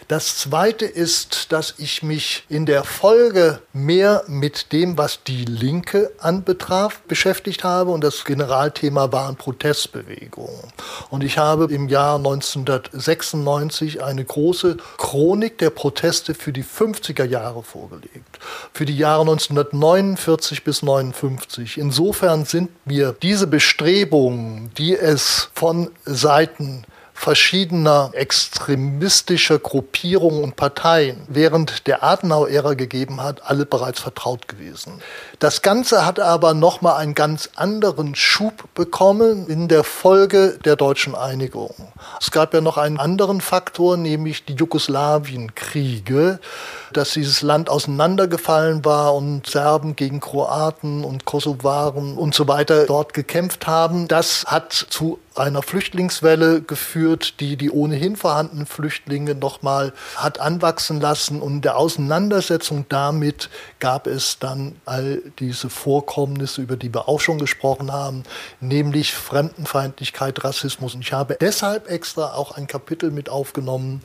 Das 0.09 0.39
Zweite 0.39 0.87
ist, 0.87 1.53
dass 1.53 1.75
ich 1.77 2.03
mich 2.03 2.45
in 2.49 2.65
der 2.65 2.85
Folge 2.85 3.61
mehr 3.75 4.25
mit 4.27 4.73
dem, 4.73 4.97
was 4.97 5.23
die 5.23 5.45
Linke 5.45 6.11
anbetraf, 6.19 7.01
beschäftigt 7.01 7.63
habe. 7.63 7.91
Und 7.91 8.03
das 8.03 8.25
Generalthema 8.25 9.13
waren 9.13 9.37
Protestbewegungen. 9.37 10.73
Und 11.11 11.25
ich 11.25 11.37
habe 11.37 11.67
im 11.71 11.91
Jahr 11.91 12.17
1996 12.17 14.03
eine 14.03 14.25
große 14.25 14.79
Chronik 14.97 15.59
der 15.59 15.69
Proteste 15.69 16.33
für 16.33 16.55
die 16.55 16.65
50er 16.65 17.25
Jahre 17.25 17.63
vorgelegt. 17.63 18.39
Für 18.73 18.87
die 18.87 18.97
Jahre 18.97 19.21
1949 19.21 20.65
bis 20.65 20.81
1959. 20.83 21.77
Insofern 21.77 22.47
sind 22.47 22.71
mir 22.87 23.15
diese 23.21 23.47
Bestrebungen, 23.47 24.71
die 24.79 24.97
es 24.97 25.51
von 25.53 25.91
Seiten 26.07 26.87
verschiedener 27.19 28.11
extremistischer 28.13 29.59
Gruppierungen 29.59 30.45
und 30.45 30.55
Parteien 30.55 31.17
während 31.27 31.89
der 31.89 32.05
Adenauer-Ära 32.05 32.75
gegeben 32.75 33.21
hat, 33.21 33.43
alle 33.45 33.67
bereits 33.67 33.99
vertraut 33.99 34.47
gewesen. 34.47 35.03
Das 35.41 35.63
Ganze 35.63 36.07
hat 36.07 36.21
aber 36.21 36.55
nochmal 36.55 36.95
einen 36.99 37.15
ganz 37.15 37.51
anderen 37.57 38.15
Schub 38.15 38.73
bekommen 38.75 39.49
in 39.49 39.67
der 39.67 39.83
Folge 39.83 40.61
der 40.65 40.77
deutschen 40.77 41.17
Einigung. 41.17 41.75
Es 42.21 42.31
gab 42.31 42.55
ja 42.55 42.61
noch 42.61 42.79
einen 42.79 43.01
anderen 43.01 43.41
Faktor, 43.41 43.97
nämlich 43.97 44.45
die 44.45 44.55
Jugoslawienkriege, 44.55 46.39
dass 46.93 47.11
dieses 47.11 47.43
Land 47.43 47.69
auseinandergefallen 47.69 48.85
war 48.85 49.17
und 49.17 49.45
Serben 49.49 49.97
gegen 49.97 50.21
Kroaten 50.21 51.03
und 51.03 51.25
Kosovaren 51.25 52.17
und 52.17 52.33
so 52.33 52.47
weiter 52.47 52.87
dort 52.87 53.13
gekämpft 53.13 53.67
haben. 53.67 54.07
Das 54.07 54.45
hat 54.47 54.73
zu 54.73 55.19
einer 55.39 55.63
Flüchtlingswelle 55.63 56.63
geführt, 56.63 57.41
die 57.41 57.57
die 57.57 57.71
ohnehin 57.71 58.17
vorhandenen 58.17 58.67
Flüchtlinge 58.67 59.35
nochmal 59.35 59.93
hat 60.17 60.41
anwachsen 60.41 61.01
lassen. 61.01 61.41
Und 61.41 61.55
in 61.55 61.61
der 61.63 61.77
Auseinandersetzung 61.77 62.87
damit 62.89 63.51
gab 63.81 64.07
es 64.07 64.39
dann 64.39 64.77
all 64.85 65.23
diese 65.39 65.71
Vorkommnisse, 65.71 66.63
über 66.63 66.77
die 66.77 66.93
wir 66.93 67.09
auch 67.09 67.21
schon 67.21 67.39
gesprochen 67.39 67.93
haben, 67.93 68.23
nämlich 68.61 69.15
Fremdenfeindlichkeit, 69.15 70.45
Rassismus. 70.45 70.95
Und 70.95 71.03
ich 71.03 71.13
habe 71.13 71.37
deshalb 71.41 71.91
extra 71.91 72.35
auch 72.35 72.53
ein 72.53 72.67
Kapitel 72.67 73.11
mit 73.11 73.29
aufgenommen, 73.29 74.03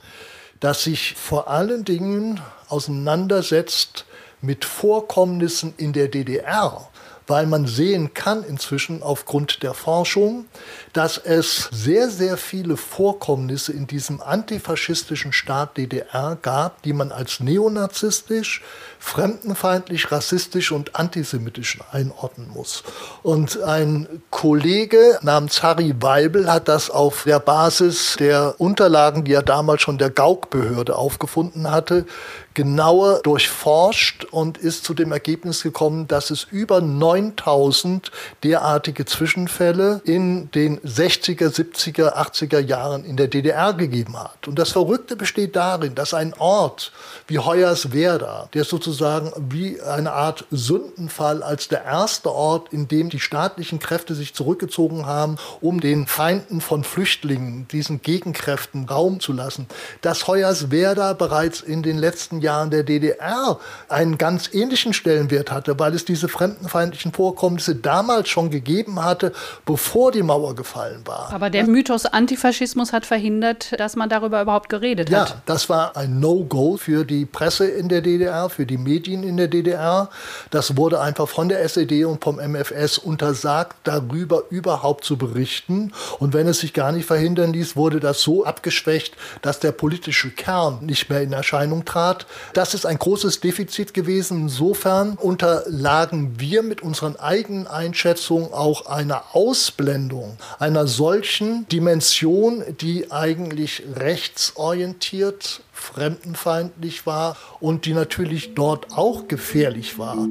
das 0.59 0.83
sich 0.83 1.15
vor 1.15 1.49
allen 1.49 1.83
Dingen 1.83 2.39
auseinandersetzt 2.69 4.05
mit 4.41 4.65
Vorkommnissen 4.65 5.73
in 5.77 5.93
der 5.93 6.09
DDR 6.09 6.87
weil 7.27 7.45
man 7.45 7.67
sehen 7.67 8.13
kann 8.13 8.43
inzwischen 8.43 9.03
aufgrund 9.03 9.63
der 9.63 9.73
Forschung, 9.73 10.45
dass 10.93 11.17
es 11.17 11.69
sehr, 11.71 12.09
sehr 12.09 12.37
viele 12.37 12.77
Vorkommnisse 12.77 13.73
in 13.73 13.87
diesem 13.87 14.21
antifaschistischen 14.21 15.33
Staat 15.33 15.77
DDR 15.77 16.37
gab, 16.41 16.81
die 16.83 16.93
man 16.93 17.11
als 17.11 17.39
neonazistisch, 17.39 18.61
fremdenfeindlich, 18.99 20.11
rassistisch 20.11 20.71
und 20.71 20.95
antisemitisch 20.95 21.79
einordnen 21.91 22.49
muss. 22.53 22.83
Und 23.21 23.61
ein 23.61 24.07
Kollege 24.29 25.19
namens 25.21 25.61
Harry 25.61 25.93
Weibel 25.99 26.51
hat 26.51 26.67
das 26.67 26.89
auf 26.89 27.23
der 27.23 27.39
Basis 27.39 28.15
der 28.17 28.55
Unterlagen, 28.59 29.23
die 29.23 29.33
er 29.33 29.43
damals 29.43 29.81
schon 29.81 29.97
der 29.97 30.09
Gauk-Behörde 30.09 30.95
aufgefunden 30.95 31.69
hatte, 31.69 32.05
genauer 32.53 33.21
durchforscht 33.23 34.25
und 34.25 34.57
ist 34.57 34.83
zu 34.83 34.93
dem 34.93 35.11
Ergebnis 35.11 35.63
gekommen, 35.63 36.07
dass 36.07 36.29
es 36.29 36.43
über 36.49 36.81
9000 36.81 38.11
derartige 38.43 39.05
Zwischenfälle 39.05 40.01
in 40.05 40.51
den 40.51 40.79
60er, 40.81 41.49
70er, 41.49 42.15
80er 42.15 42.59
Jahren 42.59 43.05
in 43.05 43.17
der 43.17 43.27
DDR 43.27 43.73
gegeben 43.73 44.17
hat. 44.17 44.47
Und 44.47 44.59
das 44.59 44.71
Verrückte 44.71 45.15
besteht 45.15 45.55
darin, 45.55 45.95
dass 45.95 46.13
ein 46.13 46.33
Ort 46.35 46.91
wie 47.27 47.39
Hoyerswerda, 47.39 48.49
der 48.53 48.63
sozusagen 48.63 49.31
wie 49.49 49.81
eine 49.81 50.11
Art 50.11 50.45
Sündenfall 50.51 51.43
als 51.43 51.67
der 51.67 51.83
erste 51.83 52.31
Ort, 52.31 52.71
in 52.71 52.87
dem 52.87 53.09
die 53.09 53.19
staatlichen 53.19 53.79
Kräfte 53.79 54.15
sich 54.15 54.33
zurückgezogen 54.33 55.05
haben, 55.05 55.37
um 55.61 55.79
den 55.79 56.07
Feinden 56.07 56.61
von 56.61 56.83
Flüchtlingen, 56.83 57.67
diesen 57.69 58.01
Gegenkräften 58.01 58.85
Raum 58.85 59.19
zu 59.19 59.33
lassen, 59.33 59.67
dass 60.01 60.27
Hoyerswerda 60.27 61.13
bereits 61.13 61.61
in 61.61 61.83
den 61.83 61.97
letzten 61.97 62.41
Jahren 62.43 62.69
der 62.69 62.83
DDR 62.83 63.59
einen 63.89 64.17
ganz 64.17 64.49
ähnlichen 64.53 64.93
Stellenwert 64.93 65.51
hatte, 65.51 65.79
weil 65.79 65.93
es 65.95 66.05
diese 66.05 66.27
fremdenfeindlichen 66.27 67.13
Vorkommnisse 67.13 67.75
damals 67.75 68.29
schon 68.29 68.49
gegeben 68.51 69.03
hatte, 69.03 69.33
bevor 69.65 70.11
die 70.11 70.21
Mauer 70.21 70.55
gefallen 70.55 71.01
war. 71.05 71.31
Aber 71.33 71.49
der 71.49 71.65
Mythos 71.65 72.05
Antifaschismus 72.05 72.93
hat 72.93 73.05
verhindert, 73.05 73.79
dass 73.79 73.95
man 73.95 74.09
darüber 74.09 74.41
überhaupt 74.41 74.69
geredet 74.69 75.09
ja, 75.09 75.21
hat. 75.21 75.29
Ja, 75.29 75.41
das 75.45 75.69
war 75.69 75.97
ein 75.97 76.19
No-Go 76.19 76.77
für 76.77 77.05
die 77.05 77.25
Presse 77.25 77.65
in 77.67 77.89
der 77.89 78.01
DDR, 78.01 78.49
für 78.49 78.65
die 78.65 78.77
Medien 78.77 79.23
in 79.23 79.37
der 79.37 79.47
DDR. 79.47 80.09
Das 80.51 80.77
wurde 80.77 80.99
einfach 81.01 81.27
von 81.27 81.49
der 81.49 81.63
SED 81.63 82.05
und 82.05 82.23
vom 82.23 82.35
MFS 82.37 82.97
untersagt, 82.97 83.77
darüber 83.83 84.43
überhaupt 84.49 85.03
zu 85.03 85.17
berichten. 85.17 85.91
Und 86.19 86.33
wenn 86.33 86.47
es 86.47 86.59
sich 86.59 86.73
gar 86.73 86.91
nicht 86.91 87.05
verhindern 87.05 87.53
ließ, 87.53 87.75
wurde 87.75 87.99
das 87.99 88.21
so 88.21 88.45
abgeschwächt, 88.45 89.15
dass 89.41 89.59
der 89.59 89.71
politische 89.71 90.29
Kern 90.29 90.79
nicht 90.81 91.09
mehr 91.09 91.21
in 91.21 91.33
Erscheinung 91.33 91.85
trat. 91.85 92.25
Das 92.53 92.73
ist 92.73 92.85
ein 92.85 92.99
großes 92.99 93.39
Defizit 93.39 93.93
gewesen. 93.93 94.41
Insofern 94.41 95.13
unterlagen 95.13 96.39
wir 96.39 96.63
mit 96.63 96.81
unseren 96.81 97.15
eigenen 97.15 97.67
Einschätzungen 97.67 98.53
auch 98.53 98.85
einer 98.85 99.35
Ausblendung 99.35 100.37
einer 100.59 100.87
solchen 100.87 101.67
Dimension, 101.67 102.63
die 102.81 103.11
eigentlich 103.11 103.83
rechtsorientiert, 103.95 105.61
fremdenfeindlich 105.71 107.05
war 107.05 107.37
und 107.59 107.85
die 107.85 107.93
natürlich 107.93 108.53
dort 108.53 108.93
auch 108.95 109.27
gefährlich 109.27 109.97
war. 109.97 110.27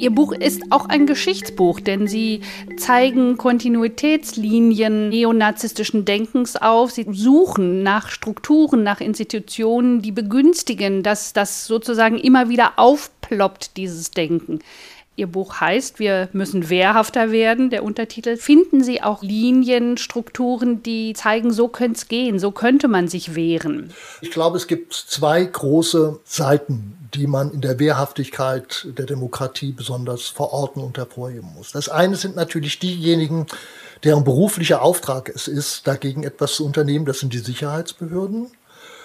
Ihr 0.00 0.10
Buch 0.10 0.32
ist 0.32 0.62
auch 0.70 0.86
ein 0.86 1.04
Geschichtsbuch, 1.04 1.78
denn 1.78 2.08
Sie 2.08 2.40
zeigen 2.78 3.36
Kontinuitätslinien 3.36 5.10
neonazistischen 5.10 6.06
Denkens 6.06 6.56
auf. 6.56 6.90
Sie 6.90 7.06
suchen 7.10 7.82
nach 7.82 8.08
Strukturen, 8.08 8.82
nach 8.82 9.02
Institutionen, 9.02 10.00
die 10.00 10.12
begünstigen, 10.12 11.02
dass 11.02 11.34
das 11.34 11.66
sozusagen 11.66 12.16
immer 12.16 12.48
wieder 12.48 12.78
aufploppt, 12.78 13.76
dieses 13.76 14.10
Denken. 14.10 14.60
Ihr 15.16 15.26
Buch 15.26 15.60
heißt 15.60 15.98
Wir 15.98 16.30
müssen 16.32 16.70
wehrhafter 16.70 17.30
werden, 17.30 17.68
der 17.68 17.84
Untertitel. 17.84 18.38
Finden 18.38 18.82
Sie 18.82 19.02
auch 19.02 19.22
Linien, 19.22 19.98
Strukturen, 19.98 20.82
die 20.82 21.12
zeigen, 21.12 21.52
so 21.52 21.68
könnte 21.68 21.98
es 21.98 22.08
gehen, 22.08 22.38
so 22.38 22.52
könnte 22.52 22.88
man 22.88 23.06
sich 23.06 23.34
wehren? 23.34 23.92
Ich 24.22 24.30
glaube, 24.30 24.56
es 24.56 24.66
gibt 24.66 24.94
zwei 24.94 25.44
große 25.44 26.20
Seiten 26.24 26.99
die 27.14 27.26
man 27.26 27.52
in 27.52 27.60
der 27.60 27.78
Wehrhaftigkeit 27.78 28.86
der 28.96 29.06
Demokratie 29.06 29.72
besonders 29.72 30.28
verorten 30.28 30.82
und 30.82 30.96
hervorheben 30.96 31.52
muss. 31.54 31.72
Das 31.72 31.88
eine 31.88 32.16
sind 32.16 32.36
natürlich 32.36 32.78
diejenigen, 32.78 33.46
deren 34.04 34.24
beruflicher 34.24 34.82
Auftrag 34.82 35.28
es 35.28 35.48
ist, 35.48 35.86
dagegen 35.86 36.24
etwas 36.24 36.54
zu 36.54 36.64
unternehmen. 36.64 37.04
Das 37.04 37.18
sind 37.20 37.32
die 37.32 37.38
Sicherheitsbehörden 37.38 38.50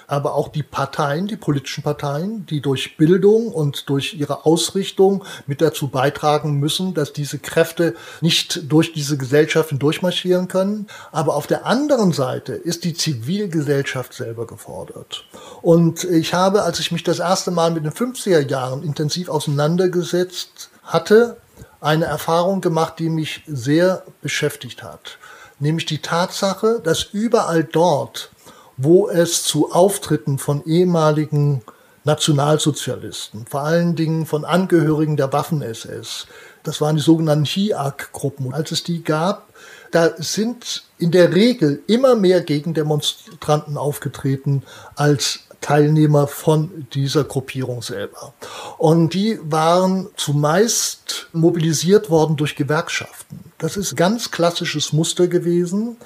aber 0.07 0.35
auch 0.35 0.49
die 0.49 0.63
Parteien, 0.63 1.27
die 1.27 1.35
politischen 1.35 1.83
Parteien, 1.83 2.45
die 2.45 2.61
durch 2.61 2.97
Bildung 2.97 3.47
und 3.47 3.89
durch 3.89 4.13
ihre 4.13 4.45
Ausrichtung 4.45 5.23
mit 5.47 5.61
dazu 5.61 5.87
beitragen 5.87 6.59
müssen, 6.59 6.93
dass 6.93 7.13
diese 7.13 7.39
Kräfte 7.39 7.95
nicht 8.21 8.71
durch 8.71 8.93
diese 8.93 9.17
Gesellschaften 9.17 9.79
durchmarschieren 9.79 10.47
können. 10.47 10.87
Aber 11.11 11.35
auf 11.35 11.47
der 11.47 11.65
anderen 11.65 12.11
Seite 12.11 12.53
ist 12.53 12.83
die 12.83 12.93
Zivilgesellschaft 12.93 14.13
selber 14.13 14.47
gefordert. 14.47 15.25
Und 15.61 16.03
ich 16.03 16.33
habe, 16.33 16.63
als 16.63 16.79
ich 16.79 16.91
mich 16.91 17.03
das 17.03 17.19
erste 17.19 17.51
Mal 17.51 17.71
mit 17.71 17.85
den 17.85 17.91
50er 17.91 18.47
Jahren 18.47 18.83
intensiv 18.83 19.29
auseinandergesetzt 19.29 20.69
hatte, 20.83 21.37
eine 21.81 22.05
Erfahrung 22.05 22.61
gemacht, 22.61 22.95
die 22.99 23.09
mich 23.09 23.43
sehr 23.47 24.03
beschäftigt 24.21 24.83
hat. 24.83 25.17
Nämlich 25.59 25.85
die 25.85 26.01
Tatsache, 26.01 26.81
dass 26.83 27.03
überall 27.03 27.63
dort, 27.63 28.31
wo 28.77 29.09
es 29.09 29.43
zu 29.43 29.71
Auftritten 29.71 30.37
von 30.37 30.65
ehemaligen 30.65 31.61
Nationalsozialisten, 32.03 33.45
vor 33.47 33.61
allen 33.61 33.95
Dingen 33.95 34.25
von 34.25 34.45
Angehörigen 34.45 35.17
der 35.17 35.33
Waffen-SS, 35.33 36.27
das 36.63 36.81
waren 36.81 36.97
die 36.97 37.01
sogenannten 37.01 37.45
HIAC-Gruppen, 37.45 38.53
als 38.53 38.71
es 38.71 38.83
die 38.83 39.03
gab, 39.03 39.47
da 39.91 40.11
sind 40.17 40.83
in 40.97 41.11
der 41.11 41.33
Regel 41.33 41.81
immer 41.87 42.15
mehr 42.15 42.41
Gegendemonstranten 42.41 43.77
aufgetreten 43.77 44.63
als 44.95 45.44
Teilnehmer 45.65 46.27
von 46.27 46.85
dieser 46.93 47.23
Gruppierung 47.23 47.81
selber. 47.81 48.35
Und 48.77 49.15
die 49.15 49.39
waren 49.41 50.09
zumeist 50.15 51.27
mobilisiert 51.33 52.11
worden 52.11 52.35
durch 52.35 52.55
Gewerkschaften. 52.55 53.39
Das 53.57 53.75
ist 53.75 53.95
ganz 53.95 54.29
klassisches 54.29 54.93
Muster 54.93 55.27
gewesen, 55.27 55.97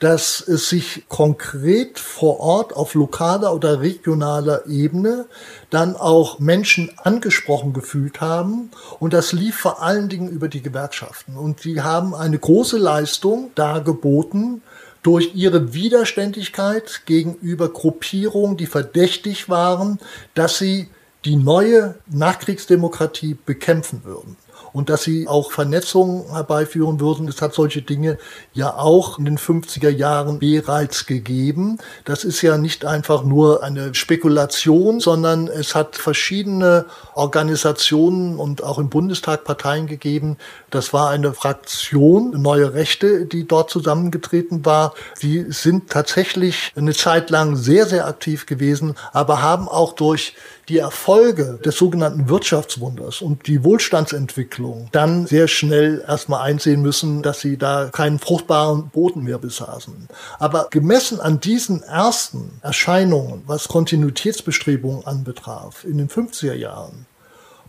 dass 0.00 0.40
es 0.40 0.68
sich 0.68 1.04
konkret 1.08 2.00
vor 2.00 2.40
Ort 2.40 2.74
auf 2.74 2.94
lokaler 2.94 3.54
oder 3.54 3.80
regionaler 3.80 4.66
Ebene 4.66 5.26
dann 5.70 5.94
auch 5.94 6.40
Menschen 6.40 6.90
angesprochen 6.96 7.72
gefühlt 7.72 8.20
haben. 8.20 8.72
Und 8.98 9.12
das 9.12 9.30
lief 9.30 9.54
vor 9.54 9.80
allen 9.80 10.08
Dingen 10.08 10.28
über 10.28 10.48
die 10.48 10.62
Gewerkschaften. 10.62 11.36
Und 11.36 11.62
die 11.62 11.82
haben 11.82 12.16
eine 12.16 12.38
große 12.38 12.78
Leistung 12.78 13.52
dargeboten, 13.54 14.62
durch 15.04 15.34
ihre 15.34 15.74
Widerständigkeit 15.74 17.02
gegenüber 17.04 17.68
Gruppierungen, 17.68 18.56
die 18.56 18.66
verdächtig 18.66 19.48
waren, 19.48 20.00
dass 20.34 20.58
sie 20.58 20.88
die 21.24 21.36
neue 21.36 21.94
Nachkriegsdemokratie 22.08 23.36
bekämpfen 23.46 24.02
würden 24.04 24.36
und 24.74 24.90
dass 24.90 25.04
sie 25.04 25.28
auch 25.28 25.52
Vernetzungen 25.52 26.28
herbeiführen 26.32 26.98
würden. 26.98 27.28
Es 27.28 27.40
hat 27.40 27.54
solche 27.54 27.80
Dinge 27.80 28.18
ja 28.52 28.76
auch 28.76 29.20
in 29.20 29.24
den 29.24 29.38
50er 29.38 29.88
Jahren 29.88 30.40
bereits 30.40 31.06
gegeben. 31.06 31.78
Das 32.04 32.24
ist 32.24 32.42
ja 32.42 32.58
nicht 32.58 32.84
einfach 32.84 33.22
nur 33.22 33.62
eine 33.62 33.94
Spekulation, 33.94 34.98
sondern 34.98 35.46
es 35.46 35.76
hat 35.76 35.94
verschiedene 35.94 36.86
Organisationen 37.14 38.36
und 38.36 38.64
auch 38.64 38.78
im 38.78 38.88
Bundestag 38.90 39.44
Parteien 39.44 39.86
gegeben. 39.86 40.38
Das 40.70 40.92
war 40.92 41.08
eine 41.08 41.32
Fraktion, 41.32 42.32
Neue 42.42 42.74
Rechte, 42.74 43.26
die 43.26 43.46
dort 43.46 43.70
zusammengetreten 43.70 44.64
war. 44.64 44.92
Die 45.22 45.46
sind 45.50 45.88
tatsächlich 45.88 46.72
eine 46.74 46.94
Zeit 46.94 47.30
lang 47.30 47.54
sehr, 47.54 47.86
sehr 47.86 48.08
aktiv 48.08 48.44
gewesen, 48.46 48.96
aber 49.12 49.40
haben 49.40 49.68
auch 49.68 49.92
durch 49.92 50.34
die 50.68 50.78
Erfolge 50.78 51.58
des 51.64 51.76
sogenannten 51.76 52.28
Wirtschaftswunders 52.28 53.20
und 53.20 53.46
die 53.46 53.64
Wohlstandsentwicklung 53.64 54.88
dann 54.92 55.26
sehr 55.26 55.48
schnell 55.48 56.04
erstmal 56.06 56.42
einsehen 56.42 56.82
müssen, 56.82 57.22
dass 57.22 57.40
sie 57.40 57.56
da 57.56 57.90
keinen 57.92 58.18
fruchtbaren 58.18 58.88
Boden 58.88 59.24
mehr 59.24 59.38
besaßen. 59.38 60.08
Aber 60.38 60.68
gemessen 60.70 61.20
an 61.20 61.40
diesen 61.40 61.82
ersten 61.82 62.60
Erscheinungen, 62.62 63.42
was 63.46 63.68
Kontinuitätsbestrebungen 63.68 65.06
anbetraf, 65.06 65.84
in 65.84 65.98
den 65.98 66.08
50er 66.08 66.54
Jahren, 66.54 67.06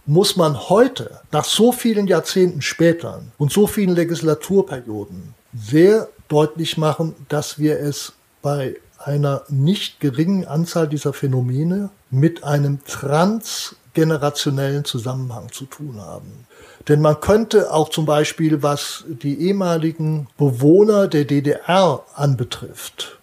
muss 0.05 0.36
man 0.36 0.69
heute, 0.69 1.19
nach 1.31 1.45
so 1.45 1.71
vielen 1.71 2.08
Jahrzehnten 2.08 2.62
später 2.62 3.21
und 3.38 3.51
so 3.51 3.65
vielen 3.65 3.95
Legislaturperioden, 3.95 5.34
sehr 5.53 6.10
deutlich 6.27 6.77
machen, 6.77 7.15
dass 7.27 7.58
wir 7.58 7.79
es 7.79 8.13
bei 8.41 8.75
einer 9.05 9.43
nicht 9.49 9.99
geringen 9.99 10.45
Anzahl 10.45 10.87
dieser 10.87 11.13
Phänomene 11.13 11.91
mit 12.09 12.43
einem 12.43 12.83
transgenerationellen 12.85 14.83
Zusammenhang 14.83 15.51
zu 15.51 15.65
tun 15.65 16.01
haben. 16.01 16.47
Denn 16.87 17.01
man 17.01 17.19
könnte 17.21 17.71
auch 17.71 17.89
zum 17.89 18.05
Beispiel, 18.05 18.63
was 18.63 19.05
die 19.07 19.39
ehemaligen 19.39 20.27
Bewohner 20.37 21.07
der 21.07 21.25
DDR 21.25 22.03
anbetrifft, 22.15 23.19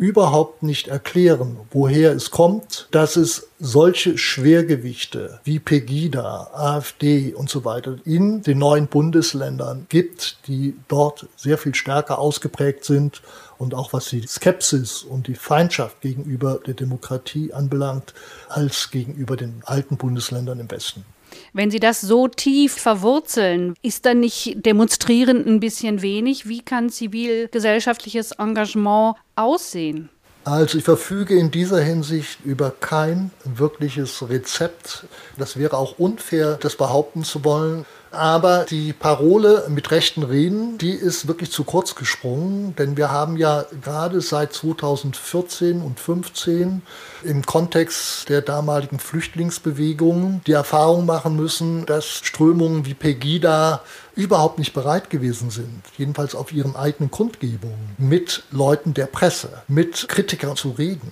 überhaupt 0.00 0.62
nicht 0.62 0.88
erklären, 0.88 1.58
woher 1.70 2.12
es 2.12 2.30
kommt, 2.30 2.88
dass 2.90 3.16
es 3.16 3.50
solche 3.58 4.16
Schwergewichte 4.16 5.40
wie 5.44 5.58
Pegida, 5.58 6.48
AfD 6.54 7.34
und 7.34 7.50
so 7.50 7.66
weiter 7.66 7.98
in 8.06 8.42
den 8.42 8.58
neuen 8.58 8.86
Bundesländern 8.86 9.84
gibt, 9.90 10.38
die 10.46 10.74
dort 10.88 11.26
sehr 11.36 11.58
viel 11.58 11.74
stärker 11.74 12.18
ausgeprägt 12.18 12.86
sind 12.86 13.20
und 13.58 13.74
auch 13.74 13.92
was 13.92 14.08
die 14.08 14.26
Skepsis 14.26 15.02
und 15.02 15.26
die 15.26 15.34
Feindschaft 15.34 16.00
gegenüber 16.00 16.60
der 16.66 16.72
Demokratie 16.74 17.52
anbelangt, 17.52 18.14
als 18.48 18.90
gegenüber 18.90 19.36
den 19.36 19.60
alten 19.66 19.98
Bundesländern 19.98 20.60
im 20.60 20.70
Westen. 20.70 21.04
Wenn 21.52 21.70
Sie 21.70 21.80
das 21.80 22.00
so 22.00 22.28
tief 22.28 22.74
verwurzeln, 22.74 23.74
ist 23.82 24.06
dann 24.06 24.20
nicht 24.20 24.64
Demonstrieren 24.64 25.46
ein 25.46 25.60
bisschen 25.60 26.02
wenig? 26.02 26.48
Wie 26.48 26.60
kann 26.60 26.90
zivilgesellschaftliches 26.90 28.32
Engagement 28.32 29.16
aussehen? 29.36 30.10
Also 30.50 30.78
ich 30.78 30.84
verfüge 30.84 31.36
in 31.36 31.52
dieser 31.52 31.80
Hinsicht 31.80 32.44
über 32.44 32.72
kein 32.72 33.30
wirkliches 33.44 34.28
Rezept. 34.28 35.04
Das 35.38 35.56
wäre 35.56 35.76
auch 35.76 36.00
unfair, 36.00 36.58
das 36.60 36.74
behaupten 36.74 37.22
zu 37.22 37.44
wollen. 37.44 37.86
Aber 38.10 38.64
die 38.68 38.92
Parole 38.92 39.66
mit 39.68 39.92
rechten 39.92 40.24
Reden, 40.24 40.76
die 40.78 40.90
ist 40.90 41.28
wirklich 41.28 41.52
zu 41.52 41.62
kurz 41.62 41.94
gesprungen, 41.94 42.74
denn 42.74 42.96
wir 42.96 43.12
haben 43.12 43.36
ja 43.36 43.64
gerade 43.80 44.20
seit 44.20 44.52
2014 44.52 45.82
und 45.82 45.96
2015 46.00 46.82
im 47.22 47.46
Kontext 47.46 48.28
der 48.28 48.42
damaligen 48.42 48.98
Flüchtlingsbewegungen 48.98 50.40
die 50.48 50.52
Erfahrung 50.52 51.06
machen 51.06 51.36
müssen, 51.36 51.86
dass 51.86 52.06
Strömungen 52.06 52.84
wie 52.84 52.94
Pegida 52.94 53.82
überhaupt 54.20 54.58
nicht 54.58 54.72
bereit 54.72 55.10
gewesen 55.10 55.50
sind, 55.50 55.82
jedenfalls 55.96 56.34
auf 56.34 56.52
ihren 56.52 56.76
eigenen 56.76 57.10
Kundgebungen, 57.10 57.94
mit 57.98 58.44
Leuten 58.50 58.94
der 58.94 59.06
Presse, 59.06 59.62
mit 59.68 60.08
Kritikern 60.08 60.56
zu 60.56 60.70
reden 60.70 61.10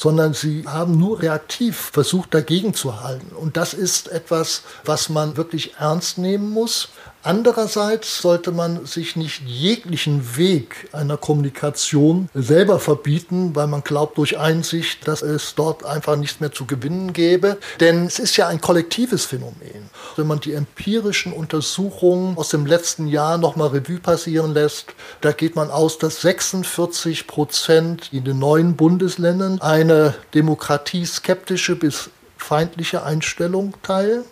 sondern 0.00 0.32
sie 0.32 0.64
haben 0.66 0.98
nur 0.98 1.20
reaktiv 1.20 1.90
versucht, 1.92 2.32
dagegen 2.32 2.72
zu 2.72 3.02
halten. 3.02 3.36
Und 3.36 3.58
das 3.58 3.74
ist 3.74 4.08
etwas, 4.08 4.62
was 4.86 5.10
man 5.10 5.36
wirklich 5.36 5.74
ernst 5.78 6.16
nehmen 6.16 6.48
muss. 6.48 6.88
Andererseits 7.22 8.22
sollte 8.22 8.50
man 8.50 8.86
sich 8.86 9.14
nicht 9.14 9.42
jeglichen 9.44 10.38
Weg 10.38 10.88
einer 10.92 11.18
Kommunikation 11.18 12.30
selber 12.32 12.78
verbieten, 12.78 13.54
weil 13.54 13.66
man 13.66 13.84
glaubt 13.84 14.16
durch 14.16 14.38
Einsicht, 14.38 15.06
dass 15.06 15.20
es 15.20 15.54
dort 15.54 15.84
einfach 15.84 16.16
nichts 16.16 16.40
mehr 16.40 16.50
zu 16.50 16.64
gewinnen 16.64 17.12
gäbe. 17.12 17.58
Denn 17.78 18.06
es 18.06 18.18
ist 18.18 18.38
ja 18.38 18.48
ein 18.48 18.62
kollektives 18.62 19.26
Phänomen. 19.26 19.90
Wenn 20.16 20.26
man 20.26 20.40
die 20.40 20.54
empirischen 20.54 21.34
Untersuchungen 21.34 22.38
aus 22.38 22.48
dem 22.48 22.64
letzten 22.64 23.06
Jahr 23.06 23.36
nochmal 23.36 23.68
Revue 23.68 23.98
passieren 23.98 24.54
lässt, 24.54 24.86
da 25.20 25.32
geht 25.32 25.56
man 25.56 25.70
aus, 25.70 25.98
dass 25.98 26.22
46 26.22 27.26
Prozent 27.26 28.08
in 28.12 28.24
den 28.24 28.38
neuen 28.38 28.76
Bundesländern 28.76 29.60
eine 29.60 30.14
demokratieskeptische 30.32 31.76
bis 31.76 32.08
feindliche 32.38 33.02
Einstellung 33.02 33.74
teilen 33.82 34.24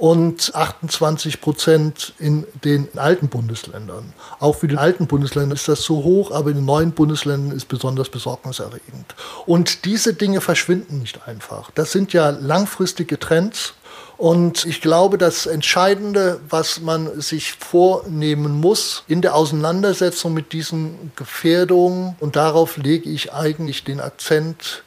und 0.00 0.54
28 0.54 1.42
Prozent 1.42 2.14
in 2.18 2.46
den 2.64 2.88
alten 2.96 3.28
Bundesländern. 3.28 4.14
Auch 4.38 4.56
für 4.56 4.66
die 4.66 4.78
alten 4.78 5.06
Bundesländer 5.06 5.54
ist 5.54 5.68
das 5.68 5.82
so 5.82 6.02
hoch, 6.02 6.30
aber 6.30 6.48
in 6.48 6.56
den 6.56 6.64
neuen 6.64 6.92
Bundesländern 6.92 7.54
ist 7.54 7.68
besonders 7.68 8.08
besorgniserregend. 8.08 9.14
Und 9.44 9.84
diese 9.84 10.14
Dinge 10.14 10.40
verschwinden 10.40 11.00
nicht 11.00 11.28
einfach. 11.28 11.70
Das 11.72 11.92
sind 11.92 12.14
ja 12.14 12.30
langfristige 12.30 13.18
Trends. 13.18 13.74
Und 14.16 14.64
ich 14.64 14.80
glaube, 14.80 15.18
das 15.18 15.44
Entscheidende, 15.44 16.40
was 16.48 16.80
man 16.80 17.20
sich 17.20 17.52
vornehmen 17.52 18.58
muss 18.58 19.04
in 19.06 19.20
der 19.20 19.34
Auseinandersetzung 19.34 20.32
mit 20.32 20.54
diesen 20.54 21.12
Gefährdungen, 21.14 22.16
und 22.20 22.36
darauf 22.36 22.78
lege 22.78 23.10
ich 23.10 23.34
eigentlich 23.34 23.84
den 23.84 24.00
Akzent, 24.00 24.82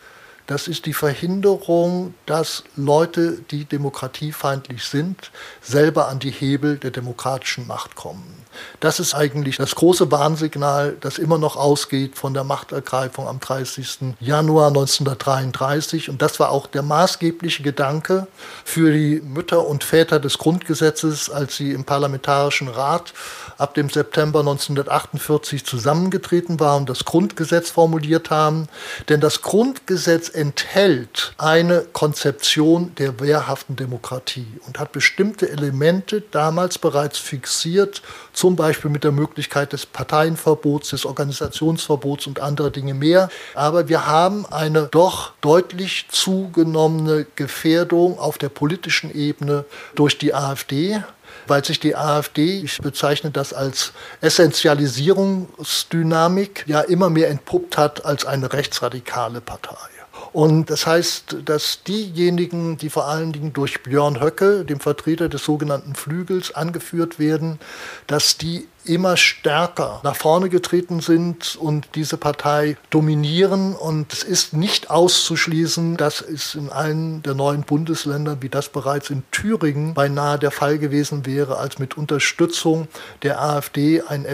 das 0.47 0.67
ist 0.67 0.85
die 0.85 0.93
Verhinderung, 0.93 2.13
dass 2.25 2.63
Leute, 2.75 3.39
die 3.51 3.65
demokratiefeindlich 3.65 4.83
sind, 4.83 5.31
selber 5.61 6.09
an 6.09 6.19
die 6.19 6.31
Hebel 6.31 6.77
der 6.77 6.91
demokratischen 6.91 7.67
Macht 7.67 7.95
kommen. 7.95 8.42
Das 8.79 8.99
ist 8.99 9.13
eigentlich 9.13 9.57
das 9.57 9.75
große 9.75 10.11
Warnsignal, 10.11 10.95
das 10.99 11.17
immer 11.17 11.37
noch 11.37 11.55
ausgeht 11.55 12.17
von 12.17 12.33
der 12.33 12.43
Machtergreifung 12.43 13.27
am 13.27 13.39
30. 13.39 14.15
Januar 14.19 14.67
1933. 14.67 16.09
Und 16.09 16.21
das 16.21 16.39
war 16.39 16.51
auch 16.51 16.67
der 16.67 16.81
maßgebliche 16.81 17.63
Gedanke 17.63 18.27
für 18.63 18.91
die 18.91 19.21
Mütter 19.21 19.67
und 19.67 19.83
Väter 19.83 20.19
des 20.19 20.37
Grundgesetzes, 20.37 21.29
als 21.29 21.57
sie 21.57 21.71
im 21.71 21.83
Parlamentarischen 21.83 22.67
Rat 22.67 23.13
ab 23.57 23.73
dem 23.73 23.89
September 23.89 24.39
1948 24.39 25.65
zusammengetreten 25.65 26.59
waren 26.59 26.81
und 26.81 26.89
das 26.89 27.05
Grundgesetz 27.05 27.69
formuliert 27.69 28.29
haben. 28.29 28.67
Denn 29.09 29.21
das 29.21 29.41
Grundgesetz 29.41 30.29
enthält 30.29 31.33
eine 31.37 31.81
Konzeption 31.93 32.93
der 32.95 33.19
wehrhaften 33.19 33.75
Demokratie 33.75 34.47
und 34.67 34.79
hat 34.79 34.91
bestimmte 34.91 35.49
Elemente 35.49 36.21
damals 36.31 36.77
bereits 36.77 37.17
fixiert, 37.17 38.01
zum 38.43 38.57
Beispiel 38.57 38.91
mit 38.91 39.05
der 39.05 39.13
Möglichkeit 39.13 39.71
des 39.71 39.85
Parteienverbots, 39.85 40.89
des 40.89 41.05
Organisationsverbots 41.05 42.27
und 42.27 42.41
andere 42.41 42.71
Dinge 42.71 42.93
mehr. 42.93 43.29
Aber 43.53 43.87
wir 43.87 44.05
haben 44.05 44.45
eine 44.47 44.89
doch 44.91 45.31
deutlich 45.39 46.07
zugenommene 46.09 47.25
Gefährdung 47.37 48.19
auf 48.19 48.37
der 48.37 48.49
politischen 48.49 49.15
Ebene 49.15 49.63
durch 49.95 50.17
die 50.17 50.33
AfD 50.33 51.01
weil 51.47 51.65
sich 51.65 51.79
die 51.79 51.95
AfD, 51.95 52.59
ich 52.59 52.77
bezeichne 52.77 53.31
das 53.31 53.53
als 53.53 53.91
Essentialisierungsdynamik, 54.21 56.65
ja 56.67 56.81
immer 56.81 57.09
mehr 57.09 57.29
entpuppt 57.29 57.75
hat 57.77 58.05
als 58.05 58.25
eine 58.25 58.53
rechtsradikale 58.53 59.41
Partei. 59.41 59.92
Und 60.33 60.71
das 60.71 60.87
heißt, 60.87 61.37
dass 61.45 61.83
diejenigen, 61.83 62.77
die 62.77 62.89
vor 62.89 63.05
allen 63.05 63.31
Dingen 63.31 63.53
durch 63.53 63.83
Björn 63.83 64.19
Höcke, 64.19 64.65
dem 64.65 64.79
Vertreter 64.79 65.29
des 65.29 65.45
sogenannten 65.45 65.93
Flügels, 65.93 66.55
angeführt 66.55 67.19
werden, 67.19 67.59
dass 68.07 68.37
die 68.37 68.67
immer 68.83 69.15
stärker 69.15 70.01
nach 70.03 70.15
vorne 70.15 70.49
getreten 70.49 71.01
sind 71.01 71.55
und 71.55 71.87
diese 71.93 72.17
Partei 72.17 72.77
dominieren. 72.89 73.75
Und 73.75 74.11
es 74.11 74.23
ist 74.23 74.53
nicht 74.53 74.89
auszuschließen, 74.89 75.97
dass 75.97 76.21
es 76.21 76.55
in 76.55 76.69
allen 76.71 77.21
der 77.21 77.35
neuen 77.35 77.61
Bundesländern, 77.61 78.41
wie 78.41 78.49
das 78.49 78.69
bereits 78.69 79.11
in 79.11 79.23
Thüringen 79.31 79.93
beinahe 79.93 80.39
der 80.39 80.51
Fall 80.51 80.79
gewesen 80.79 81.27
wäre, 81.27 81.57
als 81.57 81.77
mit 81.77 81.95
Unterstützung 81.95 82.87
der 83.21 83.39
AfD 83.39 84.01
ein 84.01 84.25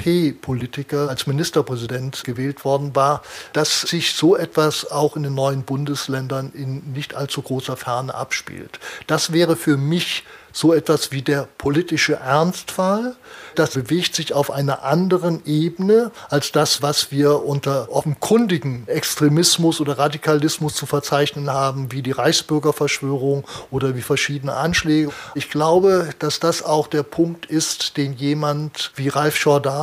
FDP-Politiker 0.00 1.08
als 1.08 1.26
Ministerpräsident 1.26 2.24
gewählt 2.24 2.64
worden 2.64 2.94
war, 2.96 3.22
dass 3.52 3.82
sich 3.82 4.14
so 4.14 4.36
etwas 4.36 4.90
auch 4.90 5.16
in 5.16 5.22
den 5.22 5.34
neuen 5.34 5.62
Bundesländern 5.62 6.52
in 6.54 6.92
nicht 6.92 7.14
allzu 7.14 7.42
großer 7.42 7.76
Ferne 7.76 8.14
abspielt. 8.14 8.80
Das 9.06 9.32
wäre 9.32 9.56
für 9.56 9.76
mich 9.76 10.24
so 10.52 10.72
etwas 10.72 11.12
wie 11.12 11.22
der 11.22 11.48
politische 11.58 12.14
Ernstfall. 12.14 13.14
Das 13.54 13.70
bewegt 13.70 14.14
sich 14.14 14.32
auf 14.32 14.50
einer 14.50 14.82
anderen 14.82 15.44
Ebene 15.44 16.10
als 16.28 16.52
das, 16.52 16.82
was 16.82 17.10
wir 17.10 17.44
unter 17.44 17.90
offenkundigen 17.90 18.86
Extremismus 18.88 19.80
oder 19.80 19.98
Radikalismus 19.98 20.74
zu 20.74 20.86
verzeichnen 20.86 21.50
haben, 21.50 21.92
wie 21.92 22.02
die 22.02 22.12
Reichsbürgerverschwörung 22.12 23.44
oder 23.70 23.94
wie 23.96 24.02
verschiedene 24.02 24.54
Anschläge. 24.54 25.10
Ich 25.34 25.50
glaube, 25.50 26.10
dass 26.18 26.40
das 26.40 26.62
auch 26.62 26.86
der 26.86 27.02
Punkt 27.02 27.46
ist, 27.46 27.96
den 27.96 28.14
jemand 28.14 28.92
wie 28.96 29.08
Ralf 29.08 29.36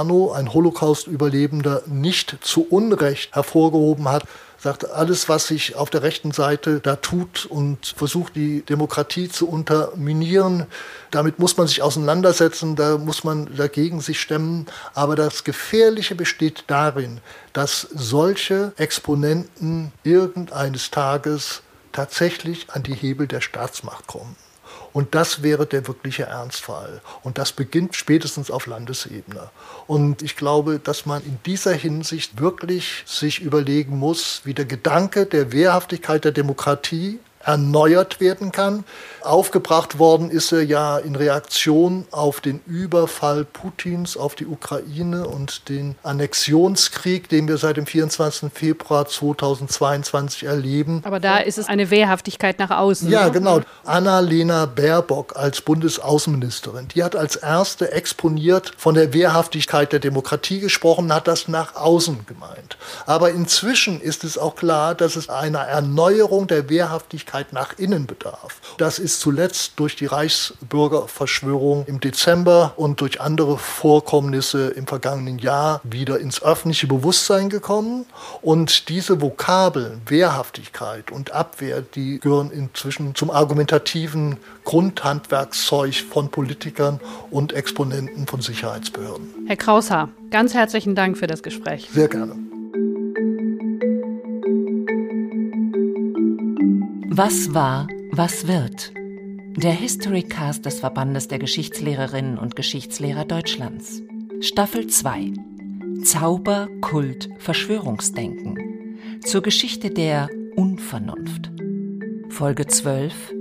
Giordano, 0.08 0.32
ein 0.32 0.54
Holocaust-Überlebender, 0.54 1.84
nicht 1.86 2.38
zu 2.42 2.66
Unrecht 2.70 3.36
hervorgehoben 3.36 4.10
hat 4.10 4.24
sagt, 4.60 4.90
alles, 4.90 5.30
was 5.30 5.46
sich 5.46 5.76
auf 5.76 5.92
der 5.92 6.02
rechten 6.02 6.32
Seite 6.32 6.80
da 6.80 6.96
tut 6.96 7.46
und 7.46 7.94
versucht, 7.96 8.36
die 8.36 8.64
Demokratie 8.64 9.30
zu 9.30 9.48
unterminieren, 9.48 10.66
damit 11.12 11.38
muss 11.38 11.58
man 11.58 11.68
sich 11.68 11.84
auseinandersetzen, 11.84 12.76
da 12.76 12.98
muss 12.98 13.24
man 13.24 13.56
dagegen 13.56 14.02
sich 14.02 14.20
stemmen. 14.20 14.66
Aber 14.96 15.16
das 15.16 15.44
Gefährliche 15.44 16.16
besteht 16.16 16.64
darin, 16.66 17.22
dass 17.54 17.82
solche 17.94 18.74
Exponenten 18.78 19.92
irgendeines 20.04 20.90
Tages 20.90 21.62
tatsächlich 21.92 22.66
an 22.72 22.82
die 22.82 22.96
Hebel 22.96 23.28
der 23.28 23.42
Staatsmacht 23.42 24.08
kommen. 24.08 24.36
Und 24.94 25.16
das 25.16 25.44
wäre 25.44 25.66
der 25.66 25.88
wirkliche 25.88 26.24
Ernstfall. 26.24 27.02
Und 27.24 27.38
das 27.38 27.52
beginnt 27.52 27.96
spätestens 27.96 28.52
auf 28.52 28.66
Landesebene. 28.66 29.50
Und 29.86 30.22
ich 30.22 30.36
glaube, 30.36 30.80
dass 30.80 31.06
man 31.06 31.24
in 31.24 31.40
dieser 31.46 31.74
Hinsicht 31.74 32.40
wirklich 32.40 33.04
sich 33.06 33.42
überlegen 33.42 33.98
muss, 33.98 34.42
wie 34.44 34.54
der 34.54 34.66
Gedanke 34.66 35.26
der 35.26 35.52
Wehrhaftigkeit 35.52 36.26
der 36.26 36.32
Demokratie 36.32 37.20
erneuert 37.48 38.20
werden 38.20 38.52
kann. 38.52 38.84
Aufgebracht 39.22 40.00
worden 40.00 40.30
ist 40.30 40.52
er 40.52 40.64
ja 40.64 40.98
in 40.98 41.16
Reaktion 41.16 42.06
auf 42.12 42.40
den 42.40 42.62
Überfall 42.66 43.46
Putins 43.46 44.16
auf 44.16 44.36
die 44.36 44.46
Ukraine 44.46 45.28
und 45.28 45.70
den 45.70 45.96
Annexionskrieg, 46.04 47.30
den 47.30 47.48
wir 47.48 47.58
seit 47.58 47.78
dem 47.78 47.86
24. 47.86 48.52
Februar 48.54 49.08
2022 49.08 50.44
erleben. 50.44 51.02
Aber 51.06 51.20
da 51.20 51.38
ist 51.38 51.58
es 51.58 51.68
eine 51.68 51.90
Wehrhaftigkeit 51.90 52.60
nach 52.60 52.72
außen. 52.72 53.10
Ja, 53.10 53.26
ne? 53.26 53.32
genau. 53.32 53.62
Annalena 53.86 54.66
Baerbock 54.66 55.36
als 55.36 55.62
Bundesaußenministerin, 55.62 56.90
die 56.90 57.04
hat 57.04 57.16
als 57.16 57.38
erste 57.38 57.92
exponiert 57.92 58.74
von 58.78 58.94
der 58.94 59.14
Wehrhaftigkeit 59.14 59.92
der 59.94 60.00
Demokratie 60.00 60.60
gesprochen, 60.60 61.14
hat 61.14 61.28
das 61.28 61.48
nach 61.48 61.76
außen 61.76 62.26
gemeint. 62.26 62.78
Aber 63.06 63.32
inzwischen 63.32 64.02
ist 64.02 64.24
es 64.24 64.38
auch 64.38 64.56
klar, 64.56 64.96
dass 64.96 65.16
es 65.16 65.30
einer 65.30 65.60
Erneuerung 65.60 66.48
der 66.48 66.70
Wehrhaftigkeit 66.70 67.37
nach 67.54 67.78
innen 67.78 68.08
bedarf. 68.08 68.60
Das 68.78 69.00
ist 69.00 69.20
zuletzt 69.20 69.74
durch 69.78 69.96
die 69.96 70.06
Reichsbürgerverschwörung 70.06 71.86
im 71.88 72.00
Dezember 72.00 72.74
und 72.76 73.02
durch 73.02 73.22
andere 73.22 73.58
Vorkommnisse 73.58 74.70
im 74.70 74.88
vergangenen 74.88 75.40
Jahr 75.40 75.82
wieder 75.84 76.20
ins 76.20 76.42
öffentliche 76.42 76.88
Bewusstsein 76.88 77.50
gekommen. 77.50 78.06
Und 78.42 78.90
diese 78.90 79.22
Vokabeln 79.22 80.02
Wehrhaftigkeit 80.08 81.12
und 81.12 81.32
Abwehr, 81.32 81.82
die 81.82 82.20
gehören 82.20 82.52
inzwischen 82.52 83.16
zum 83.16 83.32
argumentativen 83.32 84.38
Grundhandwerkszeug 84.64 85.96
von 86.10 86.30
Politikern 86.30 87.00
und 87.32 87.54
Exponenten 87.54 88.28
von 88.28 88.42
Sicherheitsbehörden. 88.42 89.48
Herr 89.48 89.58
Kraushaar, 89.58 90.10
ganz 90.30 90.54
herzlichen 90.54 90.96
Dank 90.96 91.18
für 91.18 91.28
das 91.28 91.44
Gespräch. 91.44 91.88
Sehr 91.92 92.08
gerne. 92.08 92.36
Was 97.18 97.56
war, 97.56 97.88
was 98.12 98.48
wird? 98.48 98.94
Der 99.56 99.72
Historycast 99.72 100.64
des 100.64 100.82
Verbandes 100.82 101.28
der 101.28 101.40
Geschichtslehrerinnen 101.40 102.38
und 102.38 102.56
Geschichtslehrer 102.56 103.26
Deutschlands. 103.26 104.04
Staffel 104.40 104.86
2. 104.86 105.34
Zauber, 106.04 106.68
Kult, 106.80 107.28
Verschwörungsdenken. 107.40 109.00
Zur 109.26 109.42
Geschichte 109.42 109.90
der 109.90 110.30
Unvernunft. 110.56 111.50
Folge 112.30 112.68
12. 112.68 113.34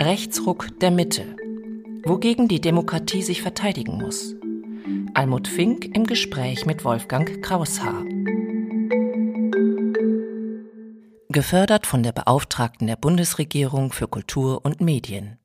Rechtsruck 0.00 0.76
der 0.80 0.90
Mitte. 0.90 1.36
Wogegen 2.02 2.48
die 2.48 2.60
Demokratie 2.60 3.22
sich 3.22 3.42
verteidigen 3.42 3.96
muss. 3.96 4.34
Almut 5.14 5.46
Fink 5.46 5.96
im 5.96 6.04
Gespräch 6.08 6.66
mit 6.66 6.84
Wolfgang 6.84 7.40
Kraushaar. 7.42 8.02
Gefördert 11.34 11.84
von 11.84 12.04
der 12.04 12.12
Beauftragten 12.12 12.86
der 12.86 12.94
Bundesregierung 12.94 13.90
für 13.90 14.06
Kultur 14.06 14.64
und 14.64 14.80
Medien. 14.80 15.36